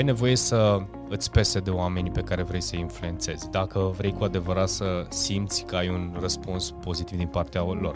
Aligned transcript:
ai 0.00 0.06
nevoie 0.06 0.36
să 0.36 0.80
îți 1.08 1.30
pese 1.30 1.58
de 1.58 1.70
oamenii 1.70 2.10
pe 2.10 2.20
care 2.20 2.42
vrei 2.42 2.60
să 2.60 2.76
influențezi, 2.76 3.50
dacă 3.50 3.94
vrei 3.96 4.12
cu 4.18 4.24
adevărat 4.24 4.68
să 4.68 5.06
simți 5.08 5.64
că 5.64 5.76
ai 5.76 5.88
un 5.88 6.16
răspuns 6.20 6.70
pozitiv 6.70 7.18
din 7.18 7.26
partea 7.26 7.62
lor. 7.80 7.94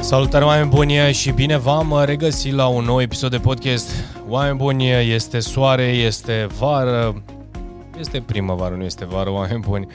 Salutare 0.00 0.44
oameni 0.44 0.68
buni 0.68 0.92
și 1.12 1.30
bine 1.30 1.56
v-am 1.56 2.02
regăsit 2.04 2.54
la 2.54 2.66
un 2.66 2.84
nou 2.84 3.00
episod 3.00 3.30
de 3.30 3.38
podcast. 3.38 3.90
Oameni 4.28 4.56
buni, 4.56 4.90
este 4.90 5.38
soare, 5.38 5.86
este 5.86 6.46
vară, 6.58 7.22
este 7.98 8.20
primăvară, 8.20 8.74
nu 8.74 8.84
este 8.84 9.04
vară, 9.04 9.30
oameni 9.30 9.60
buni. 9.60 9.86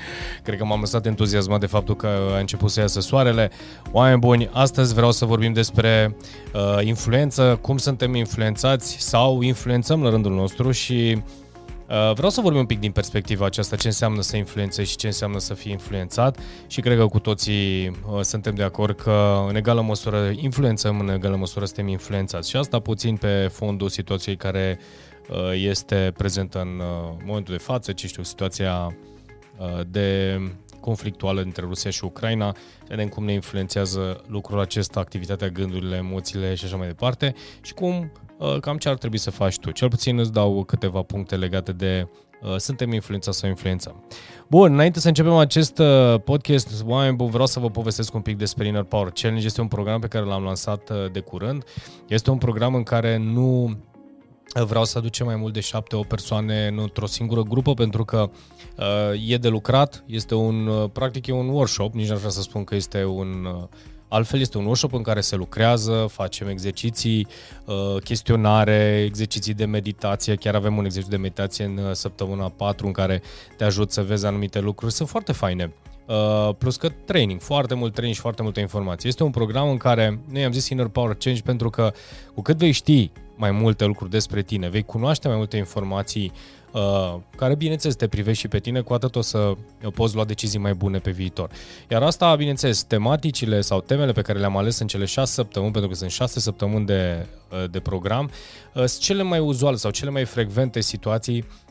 Cred 0.44 0.58
că 0.58 0.66
m-am 0.66 0.80
lăsat 0.80 1.06
entuziasmat 1.06 1.60
de 1.60 1.66
faptul 1.66 1.96
că 1.96 2.08
a 2.36 2.40
început 2.40 2.70
să 2.70 2.80
iasă 2.80 3.00
soarele. 3.00 3.52
Oameni 3.92 4.20
buni, 4.20 4.50
astăzi 4.52 4.94
vreau 4.94 5.12
să 5.12 5.26
vorbim 5.26 5.54
despre 5.54 6.16
uh, 6.54 6.86
influență, 6.86 7.60
cum 7.62 7.78
suntem 7.78 8.16
influențați 8.16 8.96
sau 9.00 9.42
influențăm 9.42 10.04
la 10.04 10.10
rândul 10.10 10.34
nostru 10.34 10.72
și 10.72 11.22
Uh, 11.90 12.14
vreau 12.14 12.30
să 12.30 12.42
vorbim 12.42 12.60
un 12.60 12.66
pic 12.66 12.80
din 12.80 12.92
perspectiva 12.92 13.46
aceasta, 13.46 13.76
ce 13.76 13.88
înseamnă 13.88 14.22
să 14.22 14.38
influențezi 14.38 14.90
și 14.90 14.96
ce 14.96 15.08
înseamnă 15.08 15.40
să 15.40 15.54
fii 15.54 15.72
influențat 15.72 16.40
și 16.68 16.82
cred 16.82 16.98
că 16.98 17.06
cu 17.06 17.20
toții 17.20 17.88
uh, 17.88 18.22
suntem 18.22 18.56
de 18.56 18.64
acord 18.64 18.96
că 18.96 19.46
în 19.48 19.56
egală 19.56 19.82
măsură 19.82 20.32
influențăm, 20.36 21.00
în 21.00 21.10
egală 21.10 21.36
măsură 21.36 21.66
suntem 21.66 21.88
influențați 21.88 22.50
și 22.50 22.56
asta 22.56 22.80
puțin 22.80 23.16
pe 23.16 23.50
fondul 23.52 23.90
situației 23.90 24.36
care 24.36 24.80
uh, 24.80 25.13
este 25.54 26.14
prezentă 26.18 26.60
în 26.60 26.82
momentul 27.26 27.54
de 27.54 27.64
față, 27.64 27.92
ce 27.92 28.08
știu, 28.08 28.24
situația 28.24 28.96
de 29.88 30.40
conflictuală 30.80 31.42
între 31.42 31.66
Rusia 31.66 31.90
și 31.90 32.04
Ucraina, 32.04 32.56
vedem 32.88 33.08
cum 33.08 33.26
ne 33.26 33.34
influențează 33.34 34.24
lucrul 34.28 34.60
acesta, 34.60 35.00
activitatea, 35.00 35.48
gândurile, 35.50 35.96
emoțiile 35.96 36.56
și 36.56 36.66
așa 36.66 36.76
mai 36.76 36.88
departe 36.88 37.34
și 37.62 37.74
cum 37.74 38.12
Uh, 38.44 38.60
cam 38.60 38.78
ce 38.78 38.90
ar 38.90 38.96
trebui 38.96 39.18
să 39.18 39.32
faci 39.32 39.60
tu. 39.60 39.72
Cel 39.72 39.90
puțin 39.90 40.20
îți 40.20 40.32
dau 40.32 40.64
câteva 40.64 41.02
puncte 41.02 41.36
legate 41.36 41.72
de 41.72 42.08
uh, 42.42 42.56
suntem 42.58 42.92
influențați 42.94 43.38
sau 43.38 43.50
influențăm. 43.50 44.04
Bun, 44.48 44.74
înainte 44.74 45.00
să 45.00 45.08
începem 45.08 45.34
acest 45.34 45.80
uh, 45.80 46.16
podcast, 46.24 46.84
oameni 46.86 47.16
buni, 47.16 47.30
vreau 47.30 47.46
să 47.46 47.60
vă 47.60 47.70
povestesc 47.70 48.14
un 48.14 48.22
pic 48.22 48.38
despre 48.38 48.68
Inner 48.68 48.84
Power 48.84 49.12
Challenge. 49.12 49.46
Este 49.46 49.62
un 49.62 49.68
program 49.68 50.00
pe 50.00 50.08
care 50.08 50.26
l-am 50.26 50.44
lansat 50.44 51.12
de 51.12 51.20
curând. 51.20 51.64
Este 52.08 52.30
un 52.30 52.38
program 52.38 52.76
în 52.76 52.84
care 52.84 53.18
nu 53.18 53.78
vreau 54.54 54.86
să 54.86 54.98
aducem 54.98 55.26
mai 55.26 55.36
mult 55.36 55.54
de 55.54 55.60
7-8 55.60 56.08
persoane 56.08 56.68
într-o 56.68 57.06
singură 57.06 57.42
grupă 57.42 57.74
pentru 57.74 58.06
că 58.06 58.30
uh, 58.78 59.32
e 59.32 59.38
de 59.38 59.48
lucrat, 59.48 60.04
este 60.08 60.36
un, 60.36 60.68
uh, 60.68 60.90
practic 60.94 61.28
e 61.28 61.32
un 61.32 61.48
workshop, 61.48 61.94
nici 61.94 62.10
nu 62.10 62.18
vrea 62.18 62.30
să 62.30 62.42
spun 62.42 62.64
că 62.64 62.76
este 62.76 63.04
un 63.04 63.46
uh, 63.46 63.68
Altfel 64.14 64.40
este 64.40 64.58
un 64.58 64.64
workshop 64.64 64.94
în 64.94 65.02
care 65.02 65.22
se 65.22 65.36
lucrează, 65.36 66.08
facem 66.12 66.48
exerciții, 66.48 67.28
uh, 67.66 68.02
chestionare, 68.04 69.04
exerciții 69.06 69.54
de 69.54 69.66
meditație, 69.66 70.36
chiar 70.36 70.56
avem 70.56 70.78
un 70.78 70.86
exercițiu 70.86 71.18
de 71.18 71.22
meditație 71.22 71.66
în 71.66 71.78
uh, 71.78 71.92
săptămâna 71.92 72.50
4 72.50 72.86
în 72.86 72.92
care 72.92 73.22
te 73.58 73.64
ajut 73.64 73.92
să 73.92 74.04
vezi 74.04 74.26
anumite 74.26 74.60
lucruri, 74.60 74.94
sunt 74.94 75.10
foarte 75.10 75.32
faine. 75.32 75.74
Uh, 76.08 76.50
plus 76.58 76.76
că 76.76 76.90
training, 77.06 77.42
foarte 77.42 77.74
mult 77.74 77.92
training 77.92 78.16
și 78.16 78.22
foarte 78.22 78.42
multă 78.42 78.60
informație. 78.60 79.10
Este 79.10 79.24
un 79.24 79.32
program 79.32 79.70
în 79.70 79.78
care 79.78 80.20
noi 80.30 80.44
am 80.44 80.52
zis 80.52 80.70
Inner 80.70 80.88
Power 80.88 81.16
Change 81.16 81.42
pentru 81.42 81.70
că 81.70 81.94
cu 82.34 82.42
cât 82.42 82.58
vei 82.58 82.72
ști 82.72 83.12
mai 83.36 83.52
multe 83.52 83.86
lucruri 83.86 84.12
despre 84.12 84.42
tine, 84.42 84.70
vei 84.70 84.84
cunoaște 84.84 85.28
mai 85.28 85.38
multe 85.38 85.58
informații 85.58 86.32
uh, 86.72 87.16
care, 87.36 87.56
bineînțeles, 87.56 87.96
te 87.96 88.08
privești 88.08 88.42
și 88.42 88.48
pe 88.48 88.60
tine, 88.60 88.82
cu 88.82 88.94
atât 88.94 89.16
o 89.16 89.22
să 89.22 89.54
poți 89.94 90.16
lua 90.16 90.26
decizii 90.26 90.60
mai 90.60 90.74
bune 90.74 90.98
pe 90.98 91.12
viitor. 91.12 91.50
Iar 91.90 92.04
asta, 92.04 92.36
bineînțeles, 92.36 92.84
tematicile 92.84 93.62
sau 93.62 93.82
temele 93.82 94.12
pe 94.12 94.22
care 94.22 94.40
le-am 94.40 94.58
ales 94.58 94.80
în 94.80 94.88
cele 94.88 95.06
șase 95.06 95.34
săptămâni, 95.34 95.72
pentru 95.72 95.90
că 95.90 95.96
sunt 95.96 96.12
șase 96.12 96.40
săptămâni 96.40 96.86
de, 96.86 97.26
uh, 97.52 97.70
de 97.70 97.80
program, 97.80 98.32
uh, 98.74 98.84
sunt 98.86 99.02
cele 99.02 99.24
mai 99.24 99.40
uzuale 99.40 99.76
sau 99.76 99.92
cele 99.92 100.10
mai 100.10 100.26
frecvente 100.26 100.82
situații 100.82 101.38
Uh, 101.40 101.63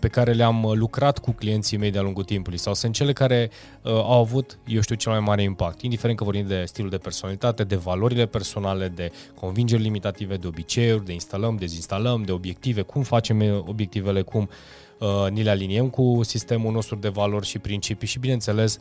pe 0.00 0.08
care 0.08 0.32
le-am 0.32 0.72
lucrat 0.74 1.18
cu 1.18 1.30
clienții 1.30 1.76
mei 1.76 1.90
de-a 1.90 2.02
lungul 2.02 2.24
timpului 2.24 2.58
sau 2.58 2.74
sunt 2.74 2.94
cele 2.94 3.12
care 3.12 3.50
uh, 3.82 3.92
au 3.92 4.20
avut, 4.20 4.58
eu 4.66 4.80
știu, 4.80 4.94
cel 4.94 5.12
mai 5.12 5.20
mare 5.20 5.42
impact, 5.42 5.82
indiferent 5.82 6.18
că 6.18 6.24
vorbim 6.24 6.46
de 6.46 6.64
stilul 6.64 6.90
de 6.90 6.98
personalitate, 6.98 7.64
de 7.64 7.76
valorile 7.76 8.26
personale, 8.26 8.88
de 8.88 9.12
convingeri 9.34 9.82
limitative, 9.82 10.36
de 10.36 10.46
obiceiuri, 10.46 11.04
de 11.04 11.12
instalăm, 11.12 11.56
dezinstalăm, 11.56 12.22
de 12.22 12.32
obiective, 12.32 12.82
cum 12.82 13.02
facem 13.02 13.64
obiectivele, 13.66 14.22
cum 14.22 14.48
uh, 14.98 15.30
ni 15.30 15.42
le 15.42 15.50
aliniem 15.50 15.88
cu 15.88 16.20
sistemul 16.22 16.72
nostru 16.72 16.96
de 16.96 17.08
valori 17.08 17.46
și 17.46 17.58
principii 17.58 18.08
și, 18.08 18.18
bineînțeles, 18.18 18.78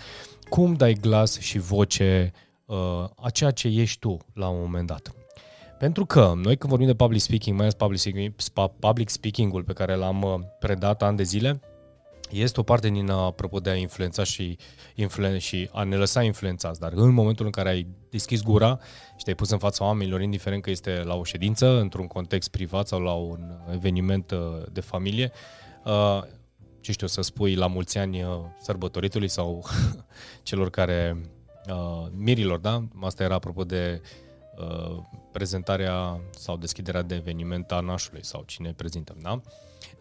cum 0.50 0.74
dai 0.74 0.94
glas 0.94 1.40
și 1.40 1.60
voce 1.60 2.34
uh, 2.66 2.78
a 3.22 3.30
ceea 3.30 3.52
ce 3.52 3.68
ești 3.68 4.00
tu 4.00 4.18
la 4.34 4.48
un 4.48 4.60
moment 4.62 4.88
dat. 4.88 5.19
Pentru 5.80 6.06
că 6.06 6.34
noi 6.36 6.58
când 6.58 6.70
vorbim 6.70 6.88
de 6.88 6.94
public 6.94 7.22
speaking, 7.22 7.56
mai 7.56 7.66
ales 7.66 7.76
public, 7.76 8.00
speaking, 8.00 8.34
public 8.80 9.10
speaking-ul 9.10 9.64
pe 9.64 9.74
care 9.74 9.96
l-am 9.96 10.22
uh, 10.22 10.40
predat 10.60 11.04
ani 11.04 11.18
de 11.18 11.24
zile, 11.24 11.60
este 12.30 12.60
o 12.60 12.64
parte 12.64 12.90
din, 12.90 13.10
uh, 13.10 13.16
apropo 13.16 13.60
de 13.60 13.70
a 13.70 13.76
influența 13.76 14.24
și, 14.24 14.58
influen- 14.96 15.38
și 15.38 15.70
a 15.74 15.84
ne 15.84 15.96
lăsa 15.96 16.24
influențați, 16.24 16.80
dar 16.80 16.92
în 16.96 17.14
momentul 17.14 17.46
în 17.46 17.52
care 17.52 17.70
ai 17.70 17.88
deschis 18.10 18.44
gura 18.44 18.80
și 19.18 19.24
te-ai 19.24 19.36
pus 19.36 19.50
în 19.50 19.58
fața 19.58 19.86
oamenilor, 19.86 20.22
indiferent 20.22 20.62
că 20.62 20.70
este 20.70 21.02
la 21.06 21.16
o 21.16 21.24
ședință, 21.24 21.80
într-un 21.80 22.08
context 22.08 22.50
privat 22.50 22.88
sau 22.88 23.00
la 23.00 23.14
un 23.14 23.52
eveniment 23.74 24.32
uh, 24.32 24.40
de 24.72 24.82
familie, 24.82 25.32
ce 26.82 26.92
știu, 26.92 27.08
să 27.08 27.22
spui 27.22 27.56
la 27.56 27.68
mulți 27.68 27.98
ani 27.98 28.26
sărbătoritului 28.62 29.28
sau 29.28 29.66
celor 30.44 30.70
care, 30.70 31.18
mirilor, 32.12 32.58
da? 32.58 32.84
Asta 33.02 33.24
era 33.24 33.36
apropo 33.36 33.64
de 33.64 34.02
prezentarea 35.32 36.22
sau 36.30 36.58
deschiderea 36.58 37.02
de 37.02 37.16
eveniment 37.16 37.72
a 37.72 37.80
nașului 37.80 38.26
sau 38.26 38.44
cine 38.46 38.74
prezintă, 38.74 39.16
da? 39.22 39.42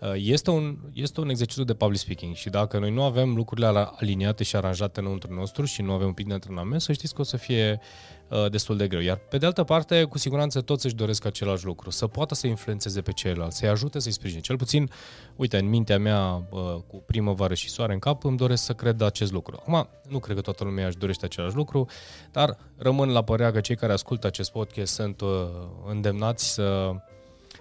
Uh, 0.01 0.13
este 0.17 0.51
un, 0.51 0.77
este 0.93 1.21
un 1.21 1.29
exercițiu 1.29 1.65
de 1.65 1.75
public 1.75 1.99
speaking 1.99 2.35
și 2.35 2.49
dacă 2.51 2.79
noi 2.79 2.91
nu 2.91 3.03
avem 3.03 3.35
lucrurile 3.35 3.67
aliniate 3.67 4.45
și 4.45 4.57
aranjate 4.57 5.01
înăuntru 5.01 5.35
nostru 5.35 5.65
și 5.65 5.83
nu 5.83 5.93
avem 5.93 6.07
un 6.07 6.13
pic 6.13 6.27
de 6.27 6.33
antrenament, 6.33 6.81
să 6.81 6.93
știți 6.93 7.15
că 7.15 7.21
o 7.21 7.25
să 7.25 7.37
fie 7.37 7.81
uh, 8.29 8.51
destul 8.51 8.77
de 8.77 8.89
greu. 8.89 9.01
Iar 9.01 9.17
pe 9.17 9.39
de 9.39 9.47
altă 9.47 9.65
parte, 9.65 10.05
cu 10.05 10.19
siguranță 10.19 10.61
toți 10.61 10.87
își 10.87 10.95
doresc 10.95 11.25
același 11.25 11.65
lucru, 11.65 11.91
să 11.91 12.07
poată 12.07 12.35
să 12.35 12.47
influențeze 12.47 13.01
pe 13.01 13.13
ceilalți, 13.13 13.57
să-i 13.57 13.69
ajute 13.69 13.99
să-i 13.99 14.13
sprijine. 14.13 14.41
Cel 14.41 14.57
puțin, 14.57 14.91
uite, 15.37 15.59
în 15.59 15.69
mintea 15.69 15.99
mea, 15.99 16.47
uh, 16.51 16.61
cu 16.87 17.03
primăvară 17.07 17.55
și 17.55 17.69
soare 17.69 17.93
în 17.93 17.99
cap, 17.99 18.25
îmi 18.25 18.37
doresc 18.37 18.65
să 18.65 18.73
cred 18.73 19.01
acest 19.01 19.33
lucru. 19.33 19.57
Acum, 19.59 19.89
nu 20.09 20.19
cred 20.19 20.37
că 20.37 20.43
toată 20.43 20.65
lumea 20.65 20.87
își 20.87 20.99
dorește 20.99 21.25
același 21.25 21.55
lucru, 21.55 21.87
dar 22.33 22.59
rămân 22.77 23.09
la 23.09 23.23
părerea 23.23 23.53
că 23.53 23.61
cei 23.61 23.77
care 23.77 23.93
ascultă 23.93 24.27
acest 24.27 24.51
podcast 24.51 24.95
sunt 24.95 25.18
uh, 25.21 25.49
îndemnați 25.87 26.53
să 26.53 26.91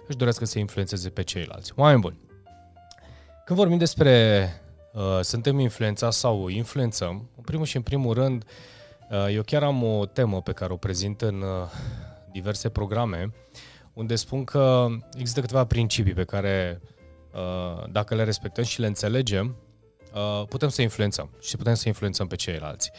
își 0.06 0.16
dorească 0.16 0.44
să 0.44 0.58
influențeze 0.58 1.08
pe 1.08 1.22
ceilalți. 1.22 1.72
Oameni 1.76 2.00
buni, 2.00 2.18
când 3.44 3.58
vorbim 3.58 3.78
despre 3.78 4.48
uh, 4.92 5.18
suntem 5.20 5.58
influențați 5.58 6.18
sau 6.18 6.48
influențăm, 6.48 7.30
în 7.36 7.42
primul 7.42 7.66
și 7.66 7.76
în 7.76 7.82
primul 7.82 8.14
rând, 8.14 8.44
uh, 9.10 9.34
eu 9.34 9.42
chiar 9.42 9.62
am 9.62 9.82
o 9.82 10.06
temă 10.06 10.42
pe 10.42 10.52
care 10.52 10.72
o 10.72 10.76
prezint 10.76 11.20
în 11.20 11.40
uh, 11.40 11.70
diverse 12.32 12.68
programe, 12.68 13.32
unde 13.92 14.14
spun 14.14 14.44
că 14.44 14.86
există 15.14 15.40
câteva 15.40 15.64
principii 15.64 16.14
pe 16.14 16.24
care, 16.24 16.80
uh, 17.32 17.84
dacă 17.90 18.14
le 18.14 18.24
respectăm 18.24 18.64
și 18.64 18.80
le 18.80 18.86
înțelegem, 18.86 19.56
uh, 20.14 20.46
putem 20.48 20.68
să 20.68 20.82
influențăm 20.82 21.30
și 21.40 21.56
putem 21.56 21.74
să 21.74 21.88
influențăm 21.88 22.26
pe 22.26 22.36
ceilalți. 22.36 22.90
Uh, 22.94 22.98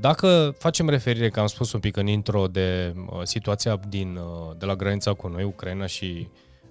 dacă 0.00 0.54
facem 0.58 0.88
referire, 0.88 1.28
că 1.28 1.40
am 1.40 1.46
spus 1.46 1.72
un 1.72 1.80
pic 1.80 1.96
în 1.96 2.06
intro, 2.06 2.46
de 2.46 2.94
uh, 2.96 3.20
situația 3.22 3.80
din, 3.88 4.16
uh, 4.16 4.56
de 4.58 4.66
la 4.66 4.76
granița 4.76 5.12
cu 5.12 5.28
noi, 5.28 5.44
Ucraina 5.44 5.86
și, 5.86 6.28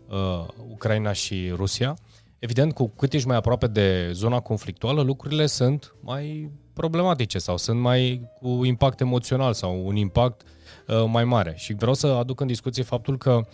uh, 0.10 0.46
Ucraina 0.72 1.12
și 1.12 1.52
Rusia, 1.56 1.96
Evident, 2.42 2.74
cu 2.74 2.88
cât 2.88 3.14
ești 3.14 3.28
mai 3.28 3.36
aproape 3.36 3.68
de 3.68 4.10
zona 4.12 4.40
conflictuală, 4.40 5.02
lucrurile 5.02 5.46
sunt 5.46 5.96
mai 6.00 6.52
problematice 6.74 7.38
sau 7.38 7.58
sunt 7.58 7.80
mai 7.80 8.30
cu 8.40 8.66
impact 8.66 9.00
emoțional 9.00 9.54
sau 9.54 9.86
un 9.86 9.96
impact 9.96 10.42
uh, 10.88 11.04
mai 11.08 11.24
mare. 11.24 11.54
Și 11.58 11.74
vreau 11.74 11.94
să 11.94 12.08
aduc 12.08 12.40
în 12.40 12.48
discuție 12.48 12.84
faptul 12.84 13.18
că 13.18 13.32
uh, 13.32 13.46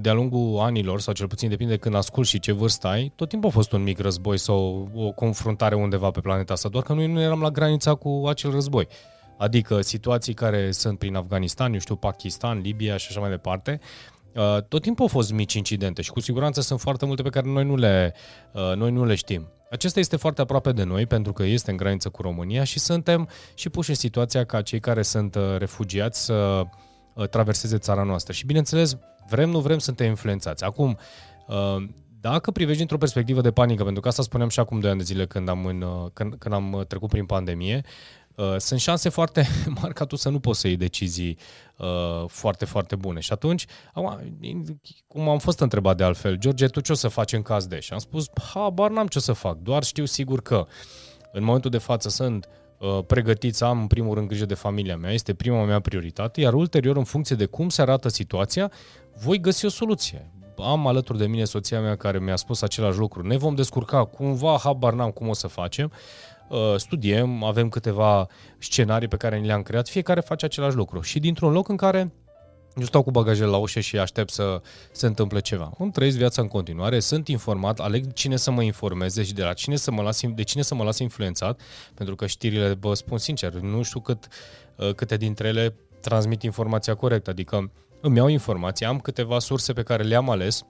de-a 0.00 0.12
lungul 0.12 0.58
anilor, 0.58 1.00
sau 1.00 1.14
cel 1.14 1.26
puțin 1.26 1.48
depinde 1.48 1.76
când 1.76 1.94
ascult 1.94 2.26
și 2.26 2.38
ce 2.38 2.52
vârstă 2.52 2.86
ai, 2.86 3.12
tot 3.16 3.28
timpul 3.28 3.48
a 3.48 3.52
fost 3.52 3.72
un 3.72 3.82
mic 3.82 3.98
război 3.98 4.38
sau 4.38 4.88
o 4.94 5.10
confruntare 5.10 5.74
undeva 5.74 6.10
pe 6.10 6.20
planeta 6.20 6.52
asta, 6.52 6.68
doar 6.68 6.84
că 6.84 6.92
noi 6.92 7.06
nu 7.06 7.20
eram 7.20 7.40
la 7.40 7.50
granița 7.50 7.94
cu 7.94 8.24
acel 8.28 8.50
război. 8.50 8.88
Adică 9.38 9.80
situații 9.80 10.34
care 10.34 10.70
sunt 10.70 10.98
prin 10.98 11.14
Afganistan, 11.14 11.72
eu 11.72 11.78
știu, 11.78 11.96
Pakistan, 11.96 12.60
Libia 12.60 12.96
și 12.96 13.06
așa 13.10 13.20
mai 13.20 13.30
departe, 13.30 13.80
Uh, 14.34 14.62
tot 14.68 14.82
timpul 14.82 15.02
au 15.02 15.08
fost 15.08 15.32
mici 15.32 15.54
incidente 15.54 16.02
și 16.02 16.10
cu 16.10 16.20
siguranță 16.20 16.60
sunt 16.60 16.80
foarte 16.80 17.06
multe 17.06 17.22
pe 17.22 17.28
care 17.28 17.48
noi 17.48 17.64
nu 17.64 17.76
le, 17.76 18.14
uh, 18.52 18.72
noi 18.76 18.90
nu 18.90 19.04
le 19.04 19.14
știm. 19.14 19.48
Acesta 19.70 19.98
este 19.98 20.16
foarte 20.16 20.40
aproape 20.40 20.72
de 20.72 20.82
noi 20.82 21.06
pentru 21.06 21.32
că 21.32 21.42
este 21.42 21.70
în 21.70 21.76
graniță 21.76 22.08
cu 22.08 22.22
România 22.22 22.64
și 22.64 22.78
suntem 22.78 23.28
și 23.54 23.68
puși 23.68 23.90
în 23.90 23.96
situația 23.96 24.44
ca 24.44 24.62
cei 24.62 24.80
care 24.80 25.02
sunt 25.02 25.34
uh, 25.34 25.42
refugiați 25.58 26.24
să 26.24 26.62
traverseze 27.26 27.78
țara 27.78 28.02
noastră. 28.02 28.32
Și 28.32 28.46
bineînțeles, 28.46 28.96
vrem, 29.28 29.50
nu 29.50 29.60
vrem, 29.60 29.78
suntem 29.78 30.06
influențați. 30.08 30.64
Acum, 30.64 30.98
dacă 32.20 32.50
privești 32.50 32.78
dintr-o 32.78 32.98
perspectivă 32.98 33.40
de 33.40 33.50
panică, 33.50 33.84
pentru 33.84 34.02
că 34.02 34.08
asta 34.08 34.22
spuneam 34.22 34.48
și 34.48 34.60
acum 34.60 34.80
2 34.80 34.90
ani 34.90 34.98
de 34.98 35.04
zile 35.04 35.26
când 35.26 35.48
am, 35.48 35.66
în, 35.66 35.84
când, 36.12 36.34
când 36.34 36.54
am 36.54 36.84
trecut 36.88 37.08
prin 37.08 37.26
pandemie, 37.26 37.84
uh, 38.34 38.54
sunt 38.56 38.80
șanse 38.80 39.08
foarte 39.08 39.46
mari 39.80 39.94
ca 39.94 40.04
tu 40.04 40.16
să 40.16 40.28
nu 40.28 40.40
poți 40.40 40.60
să 40.60 40.66
iei 40.66 40.76
decizii 40.76 41.38
uh, 41.76 42.24
foarte, 42.26 42.64
foarte 42.64 42.96
bune. 42.96 43.20
Și 43.20 43.32
atunci, 43.32 43.66
cum 45.06 45.28
am 45.28 45.38
fost 45.38 45.60
întrebat 45.60 45.96
de 45.96 46.04
altfel, 46.04 46.36
George, 46.36 46.66
tu 46.66 46.80
ce 46.80 46.92
o 46.92 46.94
să 46.94 47.08
faci 47.08 47.32
în 47.32 47.42
caz 47.42 47.66
de? 47.66 47.80
Și 47.80 47.92
am 47.92 47.98
spus, 47.98 48.30
habar 48.52 48.90
n-am 48.90 49.06
ce 49.06 49.18
o 49.18 49.20
să 49.20 49.32
fac, 49.32 49.56
doar 49.56 49.82
știu 49.82 50.04
sigur 50.04 50.42
că 50.42 50.66
în 51.32 51.44
momentul 51.44 51.70
de 51.70 51.78
față 51.78 52.08
sunt 52.08 52.48
uh, 52.48 52.69
pregătit 53.06 53.54
să 53.54 53.64
am 53.64 53.80
în 53.80 53.86
primul 53.86 54.14
rând 54.14 54.28
grijă 54.28 54.46
de 54.46 54.54
familia 54.54 54.96
mea, 54.96 55.12
este 55.12 55.34
prima 55.34 55.64
mea 55.64 55.80
prioritate, 55.80 56.40
iar 56.40 56.54
ulterior, 56.54 56.96
în 56.96 57.04
funcție 57.04 57.36
de 57.36 57.44
cum 57.44 57.68
se 57.68 57.82
arată 57.82 58.08
situația, 58.08 58.70
voi 59.24 59.40
găsi 59.40 59.64
o 59.64 59.68
soluție 59.68 60.30
am 60.62 60.86
alături 60.86 61.18
de 61.18 61.26
mine 61.26 61.44
soția 61.44 61.80
mea 61.80 61.96
care 61.96 62.18
mi-a 62.18 62.36
spus 62.36 62.62
același 62.62 62.98
lucru. 62.98 63.26
Ne 63.26 63.36
vom 63.36 63.54
descurca 63.54 64.04
cumva, 64.04 64.58
habar 64.62 64.92
n-am 64.92 65.10
cum 65.10 65.28
o 65.28 65.32
să 65.32 65.46
facem. 65.46 65.92
Uh, 66.48 66.74
studiem, 66.76 67.42
avem 67.42 67.68
câteva 67.68 68.26
scenarii 68.58 69.08
pe 69.08 69.16
care 69.16 69.38
ni 69.38 69.46
le-am 69.46 69.62
creat, 69.62 69.88
fiecare 69.88 70.20
face 70.20 70.44
același 70.44 70.76
lucru. 70.76 71.00
Și 71.00 71.18
dintr-un 71.18 71.52
loc 71.52 71.68
în 71.68 71.76
care 71.76 72.12
eu 72.76 72.84
stau 72.84 73.02
cu 73.02 73.10
bagajele 73.10 73.48
la 73.48 73.56
ușă 73.56 73.80
și 73.80 73.98
aștept 73.98 74.30
să 74.30 74.62
se 74.92 75.06
întâmple 75.06 75.40
ceva. 75.40 75.72
Îmi 75.78 75.92
trăiesc 75.92 76.16
viața 76.16 76.42
în 76.42 76.48
continuare, 76.48 77.00
sunt 77.00 77.28
informat, 77.28 77.80
aleg 77.80 78.12
cine 78.12 78.36
să 78.36 78.50
mă 78.50 78.62
informeze 78.62 79.22
și 79.22 79.34
de 79.34 79.42
la 79.42 79.52
cine 79.52 79.76
să 79.76 79.90
mă 79.90 80.02
las, 80.02 80.20
de 80.34 80.42
cine 80.42 80.62
să 80.62 80.74
mă 80.74 80.84
las 80.84 80.98
influențat, 80.98 81.60
pentru 81.94 82.14
că 82.14 82.26
știrile, 82.26 82.76
vă 82.80 82.94
spun 82.94 83.18
sincer, 83.18 83.52
nu 83.52 83.82
știu 83.82 84.00
cât, 84.00 84.28
uh, 84.76 84.94
câte 84.94 85.16
dintre 85.16 85.48
ele 85.48 85.74
transmit 86.00 86.42
informația 86.42 86.94
corectă, 86.94 87.30
adică 87.30 87.70
îmi 88.00 88.16
iau 88.16 88.28
informații, 88.28 88.86
am 88.86 88.98
câteva 88.98 89.38
surse 89.38 89.72
pe 89.72 89.82
care 89.82 90.02
le-am 90.02 90.30
ales, 90.30 90.62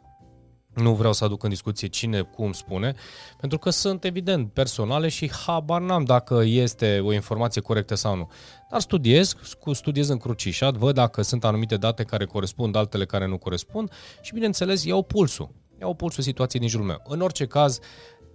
nu 0.74 0.94
vreau 0.94 1.12
să 1.12 1.24
aduc 1.24 1.42
în 1.42 1.48
discuție 1.48 1.88
cine 1.88 2.22
cum 2.22 2.52
spune, 2.52 2.94
pentru 3.40 3.58
că 3.58 3.70
sunt 3.70 4.04
evident 4.04 4.52
personale 4.52 5.08
și 5.08 5.30
habar 5.32 5.80
n-am 5.80 6.04
dacă 6.04 6.42
este 6.44 7.00
o 7.04 7.12
informație 7.12 7.60
corectă 7.60 7.94
sau 7.94 8.16
nu. 8.16 8.30
Dar 8.70 8.80
studiez, 8.80 9.34
studiez 9.72 10.08
încrucișat, 10.08 10.74
văd 10.74 10.94
dacă 10.94 11.22
sunt 11.22 11.44
anumite 11.44 11.76
date 11.76 12.04
care 12.04 12.24
corespund, 12.24 12.76
altele 12.76 13.04
care 13.06 13.26
nu 13.26 13.38
corespund 13.38 13.92
și 14.20 14.32
bineînțeles 14.32 14.84
iau 14.84 15.02
pulsul. 15.02 15.50
Iau 15.80 15.94
pulsul 15.94 16.22
situației 16.22 16.60
din 16.60 16.70
jurul 16.70 16.86
meu. 16.86 17.02
În 17.04 17.20
orice 17.20 17.46
caz, 17.46 17.78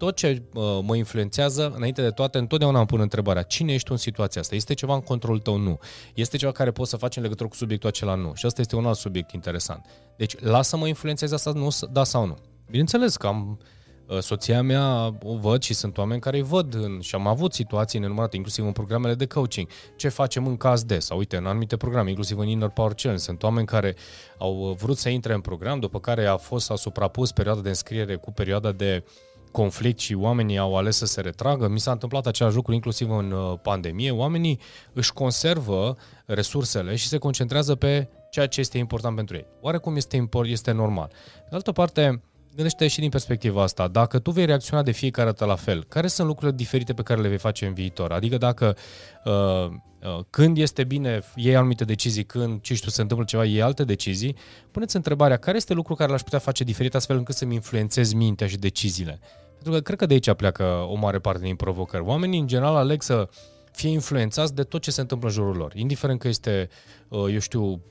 tot 0.05 0.15
ce 0.15 0.41
uh, 0.53 0.79
mă 0.81 0.95
influențează, 0.95 1.73
înainte 1.75 2.01
de 2.01 2.09
toate, 2.09 2.37
întotdeauna 2.37 2.77
îmi 2.77 2.87
pun 2.87 2.99
întrebarea, 2.99 3.41
cine 3.41 3.73
ești 3.73 3.85
tu 3.85 3.91
în 3.93 3.99
situația 3.99 4.41
asta? 4.41 4.55
Este 4.55 4.73
ceva 4.73 4.93
în 4.93 5.01
controlul 5.01 5.39
tău? 5.39 5.57
Nu. 5.57 5.79
Este 6.13 6.37
ceva 6.37 6.51
care 6.51 6.71
poți 6.71 6.89
să 6.89 6.97
faci 6.97 7.15
în 7.15 7.21
legătură 7.21 7.49
cu 7.49 7.55
subiectul 7.55 7.89
acela? 7.89 8.15
Nu. 8.15 8.31
Și 8.35 8.45
asta 8.45 8.61
este 8.61 8.75
un 8.75 8.85
alt 8.85 8.97
subiect 8.97 9.31
interesant. 9.31 9.85
Deci, 10.17 10.39
lasă-mă 10.39 10.87
influențeze 10.87 11.33
asta, 11.33 11.51
nu, 11.51 11.67
da 11.91 12.03
sau 12.03 12.25
nu. 12.25 12.37
Bineînțeles 12.69 13.17
că 13.17 13.27
am 13.27 13.59
uh, 14.07 14.19
soția 14.19 14.61
mea 14.61 15.17
o 15.23 15.37
văd 15.37 15.61
și 15.61 15.73
sunt 15.73 15.97
oameni 15.97 16.21
care 16.21 16.37
îi 16.37 16.43
văd 16.43 16.73
în, 16.73 16.99
și 16.99 17.15
am 17.15 17.27
avut 17.27 17.53
situații 17.53 17.99
nenumărate, 17.99 18.35
inclusiv 18.35 18.65
în 18.65 18.71
programele 18.71 19.13
de 19.13 19.25
coaching. 19.25 19.67
Ce 19.95 20.09
facem 20.09 20.47
în 20.47 20.57
caz 20.57 20.83
de, 20.83 20.99
sau 20.99 21.17
uite, 21.17 21.37
în 21.37 21.45
anumite 21.45 21.77
programe, 21.77 22.09
inclusiv 22.09 22.37
în 22.37 22.47
Inner 22.47 22.69
Power 22.69 22.93
Challenge, 22.93 23.23
sunt 23.23 23.43
oameni 23.43 23.67
care 23.67 23.95
au 24.37 24.69
uh, 24.69 24.75
vrut 24.75 24.97
să 24.97 25.09
intre 25.09 25.33
în 25.33 25.41
program, 25.41 25.79
după 25.79 25.99
care 25.99 26.25
a 26.25 26.37
fost, 26.37 26.65
s-a 26.65 26.75
suprapus 26.75 27.31
perioada 27.31 27.61
de 27.61 27.69
înscriere 27.69 28.15
cu 28.15 28.31
perioada 28.31 28.71
de 28.71 29.03
uh, 29.05 29.33
conflict 29.55 29.99
și 29.99 30.13
oamenii 30.13 30.57
au 30.57 30.77
ales 30.77 30.95
să 30.97 31.05
se 31.05 31.21
retragă. 31.21 31.67
Mi 31.67 31.79
s-a 31.79 31.91
întâmplat 31.91 32.25
același 32.25 32.55
lucru 32.55 32.73
inclusiv 32.73 33.11
în 33.11 33.31
uh, 33.31 33.59
pandemie. 33.61 34.11
Oamenii 34.11 34.59
își 34.93 35.13
conservă 35.13 35.97
resursele 36.25 36.95
și 36.95 37.07
se 37.07 37.17
concentrează 37.17 37.75
pe 37.75 38.07
ceea 38.29 38.47
ce 38.47 38.59
este 38.59 38.77
important 38.77 39.15
pentru 39.15 39.35
ei. 39.35 39.45
Oarecum 39.61 39.95
este, 39.95 40.15
import, 40.15 40.49
este 40.49 40.71
normal. 40.71 41.11
De 41.49 41.55
altă 41.55 41.71
parte, 41.71 42.21
gândește 42.55 42.87
și 42.87 42.99
din 42.99 43.09
perspectiva 43.09 43.61
asta. 43.61 43.87
Dacă 43.87 44.19
tu 44.19 44.31
vei 44.31 44.45
reacționa 44.45 44.83
de 44.83 44.91
fiecare 44.91 45.27
dată 45.27 45.45
la 45.45 45.55
fel, 45.55 45.83
care 45.83 46.07
sunt 46.07 46.27
lucrurile 46.27 46.57
diferite 46.57 46.93
pe 46.93 47.01
care 47.01 47.21
le 47.21 47.27
vei 47.27 47.37
face 47.37 47.65
în 47.65 47.73
viitor? 47.73 48.11
Adică 48.11 48.37
dacă 48.37 48.75
uh, 49.25 49.33
uh, 49.33 50.23
când 50.29 50.57
este 50.57 50.83
bine, 50.83 51.21
iei 51.35 51.55
anumite 51.55 51.83
decizii, 51.85 52.23
când, 52.23 52.61
ce 52.61 52.73
știu, 52.73 52.89
se 52.89 53.01
întâmplă 53.01 53.25
ceva, 53.25 53.45
iei 53.45 53.61
alte 53.61 53.83
decizii, 53.83 54.35
puneți 54.71 54.95
întrebarea 54.95 55.37
care 55.37 55.57
este 55.57 55.73
lucru 55.73 55.93
care 55.93 56.11
l-aș 56.11 56.21
putea 56.21 56.39
face 56.39 56.63
diferit 56.63 56.95
astfel 56.95 57.17
încât 57.17 57.35
să-mi 57.35 57.53
influențez 57.53 58.13
mintea 58.13 58.47
și 58.47 58.57
deciziile. 58.57 59.19
Pentru 59.65 59.83
că 59.83 59.87
cred 59.87 59.99
că 59.99 60.05
de 60.05 60.13
aici 60.13 60.37
pleacă 60.37 60.63
o 60.63 60.95
mare 60.95 61.19
parte 61.19 61.43
din 61.43 61.55
provocări. 61.55 62.03
Oamenii, 62.03 62.39
în 62.39 62.47
general, 62.47 62.75
aleg 62.75 63.01
să 63.01 63.29
fie 63.71 63.89
influențați 63.89 64.55
de 64.55 64.63
tot 64.63 64.81
ce 64.81 64.91
se 64.91 65.01
întâmplă 65.01 65.27
în 65.27 65.33
jurul 65.33 65.55
lor. 65.55 65.75
Indiferent 65.75 66.19
că 66.19 66.27
este, 66.27 66.69
uh, 67.07 67.33
eu 67.33 67.39
știu, 67.39 67.81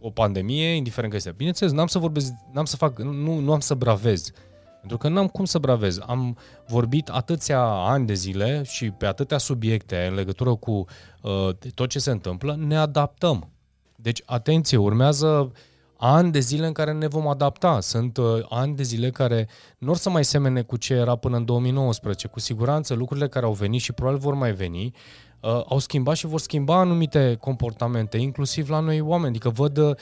o 0.00 0.10
pandemie, 0.10 0.66
indiferent 0.66 1.10
că 1.10 1.16
este. 1.16 1.34
Bineînțeles, 1.36 1.72
n-am 1.72 1.86
să 1.86 1.98
vorbesc, 1.98 2.32
n-am 2.52 2.64
să 2.64 2.76
fac, 2.76 2.98
nu, 2.98 3.38
nu 3.38 3.52
am 3.52 3.60
să 3.60 3.74
bravez. 3.74 4.30
Pentru 4.78 4.98
că 4.98 5.08
n-am 5.08 5.26
cum 5.26 5.44
să 5.44 5.58
bravez. 5.58 5.98
Am 6.06 6.38
vorbit 6.66 7.08
atâția 7.08 7.60
ani 7.64 8.06
de 8.06 8.14
zile 8.14 8.62
și 8.62 8.90
pe 8.90 9.06
atâtea 9.06 9.38
subiecte 9.38 10.06
în 10.10 10.14
legătură 10.14 10.54
cu 10.54 10.84
uh, 11.22 11.48
tot 11.74 11.88
ce 11.88 11.98
se 11.98 12.10
întâmplă, 12.10 12.56
ne 12.58 12.76
adaptăm. 12.76 13.50
Deci, 13.96 14.22
atenție, 14.24 14.76
urmează 14.76 15.26
uh, 15.26 15.50
ani 15.96 16.32
de 16.32 16.38
zile 16.38 16.66
în 16.66 16.72
care 16.72 16.92
ne 16.92 17.06
vom 17.06 17.28
adapta. 17.28 17.80
Sunt 17.80 18.16
uh, 18.16 18.38
ani 18.48 18.76
de 18.76 18.82
zile 18.82 19.10
care 19.10 19.48
nu 19.78 19.90
or 19.90 19.96
să 19.96 20.10
mai 20.10 20.24
semene 20.24 20.62
cu 20.62 20.76
ce 20.76 20.94
era 20.94 21.16
până 21.16 21.36
în 21.36 21.44
2019. 21.44 22.28
Cu 22.28 22.40
siguranță 22.40 22.94
lucrurile 22.94 23.28
care 23.28 23.46
au 23.46 23.52
venit 23.52 23.80
și 23.80 23.92
probabil 23.92 24.20
vor 24.20 24.34
mai 24.34 24.52
veni 24.52 24.92
uh, 25.40 25.62
au 25.68 25.78
schimbat 25.78 26.16
și 26.16 26.26
vor 26.26 26.40
schimba 26.40 26.78
anumite 26.78 27.36
comportamente, 27.40 28.16
inclusiv 28.16 28.68
la 28.68 28.80
noi 28.80 29.00
oameni. 29.00 29.28
Adică 29.28 29.48
văd, 29.48 29.78
uh, 29.78 29.94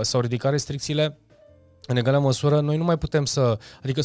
s-au 0.00 0.20
ridicat 0.20 0.50
restricțiile 0.50 1.18
în 1.86 1.96
egală 1.96 2.18
măsură, 2.18 2.60
noi 2.60 2.76
nu 2.76 2.84
mai 2.84 2.98
putem 2.98 3.24
să... 3.24 3.58
Adică 3.82 4.00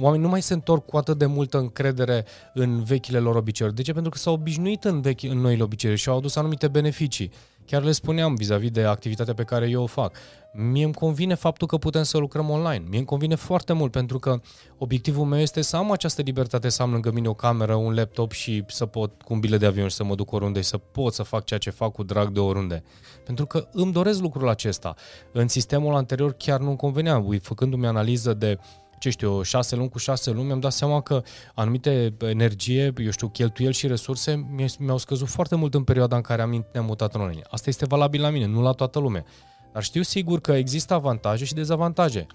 oamenii 0.00 0.24
nu 0.24 0.30
mai 0.30 0.42
se 0.42 0.54
întorc 0.54 0.86
cu 0.86 0.96
atât 0.96 1.18
de 1.18 1.26
multă 1.26 1.58
încredere 1.58 2.24
în 2.54 2.82
vechile 2.82 3.18
lor 3.18 3.36
obiceiuri. 3.36 3.76
De 3.76 3.82
ce? 3.82 3.92
Pentru 3.92 4.10
că 4.10 4.18
s-au 4.18 4.32
obișnuit 4.32 4.84
în, 4.84 5.00
vechi, 5.00 5.22
în 5.22 5.38
noile 5.38 5.62
obiceiuri 5.62 6.00
și 6.00 6.08
au 6.08 6.16
adus 6.16 6.36
anumite 6.36 6.68
beneficii. 6.68 7.30
Chiar 7.66 7.82
le 7.82 7.92
spuneam 7.92 8.34
vis-a-vis 8.34 8.70
de 8.70 8.82
activitatea 8.82 9.34
pe 9.34 9.42
care 9.42 9.68
eu 9.68 9.82
o 9.82 9.86
fac. 9.86 10.16
Mie 10.52 10.84
îmi 10.84 10.94
convine 10.94 11.34
faptul 11.34 11.66
că 11.66 11.76
putem 11.76 12.02
să 12.02 12.18
lucrăm 12.18 12.50
online. 12.50 12.84
Mie 12.88 12.98
îmi 12.98 13.06
convine 13.06 13.34
foarte 13.34 13.72
mult 13.72 13.90
pentru 13.92 14.18
că 14.18 14.40
obiectivul 14.78 15.24
meu 15.24 15.38
este 15.38 15.60
să 15.60 15.76
am 15.76 15.90
această 15.90 16.22
libertate 16.22 16.68
să 16.68 16.82
am 16.82 16.92
lângă 16.92 17.10
mine 17.10 17.28
o 17.28 17.34
cameră, 17.34 17.74
un 17.74 17.94
laptop 17.94 18.32
și 18.32 18.64
să 18.66 18.86
pot 18.86 19.22
cu 19.22 19.32
un 19.32 19.40
bilet 19.40 19.60
de 19.60 19.66
avion 19.66 19.88
și 19.88 19.94
să 19.94 20.04
mă 20.04 20.14
duc 20.14 20.32
oriunde 20.32 20.60
și 20.60 20.68
să 20.68 20.78
pot 20.78 21.14
să 21.14 21.22
fac 21.22 21.44
ceea 21.44 21.58
ce 21.58 21.70
fac 21.70 21.92
cu 21.92 22.02
drag 22.02 22.28
de 22.28 22.40
oriunde. 22.40 22.82
Pentru 23.24 23.46
că 23.46 23.68
îmi 23.72 23.92
doresc 23.92 24.20
lucrul 24.20 24.48
acesta. 24.48 24.94
În 25.32 25.48
sistemul 25.48 25.94
anterior 25.94 26.32
chiar 26.32 26.60
nu-mi 26.60 26.76
convenea. 26.76 27.24
Făcându-mi 27.40 27.86
analiză 27.86 28.34
de 28.34 28.58
ce 29.02 29.10
știu 29.10 29.32
eu, 29.32 29.42
șase 29.42 29.76
luni 29.76 29.88
cu 29.88 29.98
șase 29.98 30.30
luni, 30.30 30.46
mi-am 30.46 30.60
dat 30.60 30.72
seama 30.72 31.00
că 31.00 31.22
anumite 31.54 32.16
energie, 32.18 32.92
eu 32.96 33.10
știu, 33.10 33.28
cheltuieli 33.28 33.74
și 33.74 33.86
resurse 33.86 34.46
mi-au 34.78 34.98
scăzut 34.98 35.28
foarte 35.28 35.54
mult 35.54 35.74
în 35.74 35.84
perioada 35.84 36.16
în 36.16 36.22
care 36.22 36.42
am, 36.42 36.66
ne-am 36.72 36.84
mutat 36.84 37.14
în 37.14 37.20
online. 37.20 37.42
Asta 37.50 37.68
este 37.70 37.84
valabil 37.86 38.20
la 38.20 38.30
mine, 38.30 38.46
nu 38.46 38.62
la 38.62 38.72
toată 38.72 38.98
lumea. 38.98 39.24
Dar 39.72 39.82
știu 39.82 40.02
sigur 40.02 40.40
că 40.40 40.52
există 40.52 40.94
avantaje 40.94 41.44
și 41.44 41.54
dezavantaje. 41.54 42.26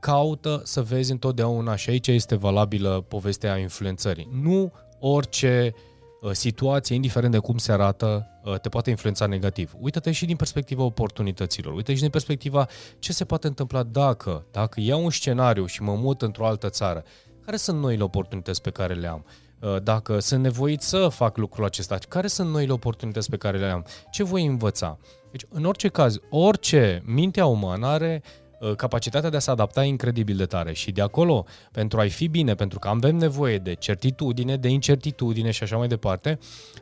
Caută 0.00 0.60
să 0.64 0.82
vezi 0.82 1.10
întotdeauna 1.10 1.76
și 1.76 1.90
aici 1.90 2.06
este 2.06 2.34
valabilă 2.36 3.04
povestea 3.08 3.56
influențării. 3.56 4.28
Nu 4.32 4.72
orice 4.98 5.74
uh, 5.74 5.95
situație, 6.32 6.94
indiferent 6.94 7.32
de 7.32 7.38
cum 7.38 7.58
se 7.58 7.72
arată, 7.72 8.26
uh, 8.44 8.60
te 8.60 8.68
poate 8.68 8.90
influența 8.90 9.26
negativ. 9.26 9.72
Uită-te 9.78 10.12
și 10.12 10.26
din 10.26 10.36
perspectiva 10.36 10.82
oportunităților, 10.82 11.74
uită 11.74 11.92
și 11.92 12.00
din 12.00 12.10
perspectiva 12.10 12.66
ce 12.98 13.12
se 13.12 13.24
poate 13.24 13.46
întâmpla 13.46 13.82
dacă, 13.82 14.46
dacă 14.50 14.80
iau 14.80 15.04
un 15.04 15.10
scenariu 15.10 15.66
și 15.66 15.82
mă 15.82 15.94
mut 15.94 16.22
într-o 16.22 16.46
altă 16.46 16.68
țară, 16.68 17.04
care 17.44 17.56
sunt 17.56 17.80
noile 17.80 18.02
oportunități 18.02 18.62
pe 18.62 18.70
care 18.70 18.94
le 18.94 19.06
am? 19.06 19.24
Uh, 19.60 19.82
dacă 19.82 20.18
sunt 20.18 20.42
nevoit 20.42 20.82
să 20.82 21.08
fac 21.08 21.36
lucrul 21.36 21.64
acesta, 21.64 21.98
care 22.08 22.26
sunt 22.26 22.50
noile 22.50 22.72
oportunități 22.72 23.30
pe 23.30 23.36
care 23.36 23.58
le 23.58 23.66
am? 23.66 23.84
Ce 24.10 24.24
voi 24.24 24.46
învăța? 24.46 24.98
Deci, 25.30 25.42
în 25.48 25.64
orice 25.64 25.88
caz, 25.88 26.18
orice 26.30 27.02
mintea 27.04 27.46
umană 27.46 27.86
are 27.86 28.22
uh, 28.24 28.45
capacitatea 28.76 29.30
de 29.30 29.36
a 29.36 29.40
se 29.40 29.50
adapta 29.50 29.84
incredibil 29.84 30.36
de 30.36 30.46
tare 30.46 30.72
și 30.72 30.92
de 30.92 31.02
acolo, 31.02 31.46
pentru 31.72 31.98
a-i 31.98 32.10
fi 32.10 32.28
bine, 32.28 32.54
pentru 32.54 32.78
că 32.78 32.88
avem 32.88 33.16
nevoie 33.16 33.58
de 33.58 33.74
certitudine, 33.74 34.56
de 34.56 34.68
incertitudine 34.68 35.50
și 35.50 35.62
așa 35.62 35.76
mai 35.76 35.88
departe, 35.88 36.38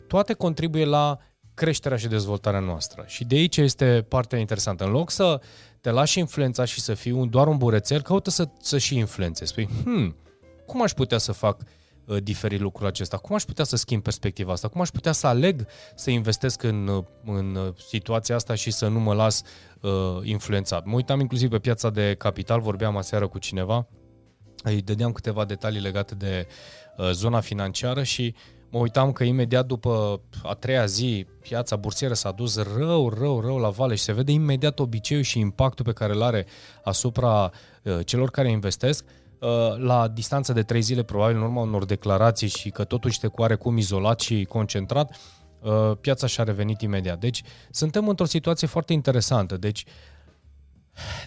toate 0.06 0.32
contribuie 0.32 0.84
la 0.84 1.18
creșterea 1.54 1.96
și 1.96 2.08
dezvoltarea 2.08 2.60
noastră. 2.60 3.04
Și 3.06 3.24
de 3.24 3.34
aici 3.34 3.56
este 3.56 4.06
partea 4.08 4.38
interesantă. 4.38 4.84
În 4.84 4.90
loc 4.90 5.10
să 5.10 5.40
te 5.80 5.90
lași 5.90 6.18
influența 6.18 6.64
și 6.64 6.80
să 6.80 6.94
fii 6.94 7.12
un, 7.12 7.30
doar 7.30 7.46
un 7.46 7.56
burețel, 7.56 8.02
caută 8.02 8.30
să, 8.30 8.48
să 8.60 8.78
și 8.78 8.96
influențezi. 8.96 9.50
Spui, 9.50 9.68
hmm, 9.82 10.16
cum 10.66 10.82
aș 10.82 10.92
putea 10.92 11.18
să 11.18 11.32
fac 11.32 11.60
uh, 11.60 11.66
Uh, 12.06 12.22
diferit 12.22 12.60
lucrul 12.60 12.86
acesta? 12.86 13.16
Cum 13.16 13.34
aș 13.34 13.42
putea 13.42 13.64
să 13.64 13.76
schimb 13.76 14.02
perspectiva 14.02 14.52
asta? 14.52 14.68
Cum 14.68 14.80
aș 14.80 14.88
putea 14.88 15.12
să 15.12 15.26
aleg 15.26 15.66
să 15.94 16.10
investesc 16.10 16.62
în, 16.62 16.86
uh, 16.86 17.04
în 17.24 17.54
uh, 17.54 17.74
situația 17.88 18.34
asta 18.34 18.54
și 18.54 18.70
să 18.70 18.88
nu 18.88 19.00
mă 19.00 19.14
las 19.14 19.42
uh, 19.84 20.20
influențat? 20.22 20.84
Mă 20.84 20.94
uitam 20.94 21.20
inclusiv 21.20 21.50
pe 21.50 21.58
piața 21.58 21.90
de 21.90 22.14
capital, 22.18 22.60
vorbeam 22.60 22.96
aseară 22.96 23.28
cu 23.28 23.38
cineva, 23.38 23.86
îi 24.62 24.82
dădeam 24.82 25.12
câteva 25.12 25.44
detalii 25.44 25.80
legate 25.80 26.14
de 26.14 26.46
uh, 26.96 27.10
zona 27.10 27.40
financiară 27.40 28.02
și 28.02 28.34
mă 28.70 28.78
uitam 28.78 29.12
că 29.12 29.24
imediat 29.24 29.66
după 29.66 30.20
a 30.42 30.54
treia 30.54 30.86
zi 30.86 31.26
piața 31.40 31.76
bursieră 31.76 32.14
s-a 32.14 32.30
dus 32.30 32.62
rău, 32.76 33.08
rău, 33.08 33.40
rău 33.40 33.58
la 33.58 33.68
vale 33.68 33.94
și 33.94 34.02
se 34.02 34.12
vede 34.12 34.32
imediat 34.32 34.78
obiceiul 34.78 35.22
și 35.22 35.38
impactul 35.38 35.84
pe 35.84 35.92
care 35.92 36.12
îl 36.12 36.22
are 36.22 36.46
asupra 36.84 37.50
uh, 37.82 37.98
celor 38.04 38.30
care 38.30 38.50
investesc. 38.50 39.04
Uh, 39.04 39.10
Uh, 39.44 39.76
la 39.76 40.08
distanță 40.08 40.52
de 40.52 40.62
trei 40.62 40.80
zile, 40.80 41.02
probabil 41.02 41.36
în 41.36 41.42
urma 41.42 41.60
unor 41.60 41.84
declarații 41.84 42.48
și 42.48 42.70
că 42.70 42.84
totuși 42.84 43.20
te 43.20 43.26
cu 43.26 43.46
cum 43.58 43.76
izolat 43.76 44.20
și 44.20 44.44
concentrat, 44.44 45.10
uh, 45.10 45.16
piața 46.00 46.26
și-a 46.26 46.44
revenit 46.44 46.80
imediat. 46.80 47.18
Deci 47.18 47.42
suntem 47.70 48.08
într-o 48.08 48.24
situație 48.24 48.66
foarte 48.66 48.92
interesantă. 48.92 49.56
Deci 49.56 49.84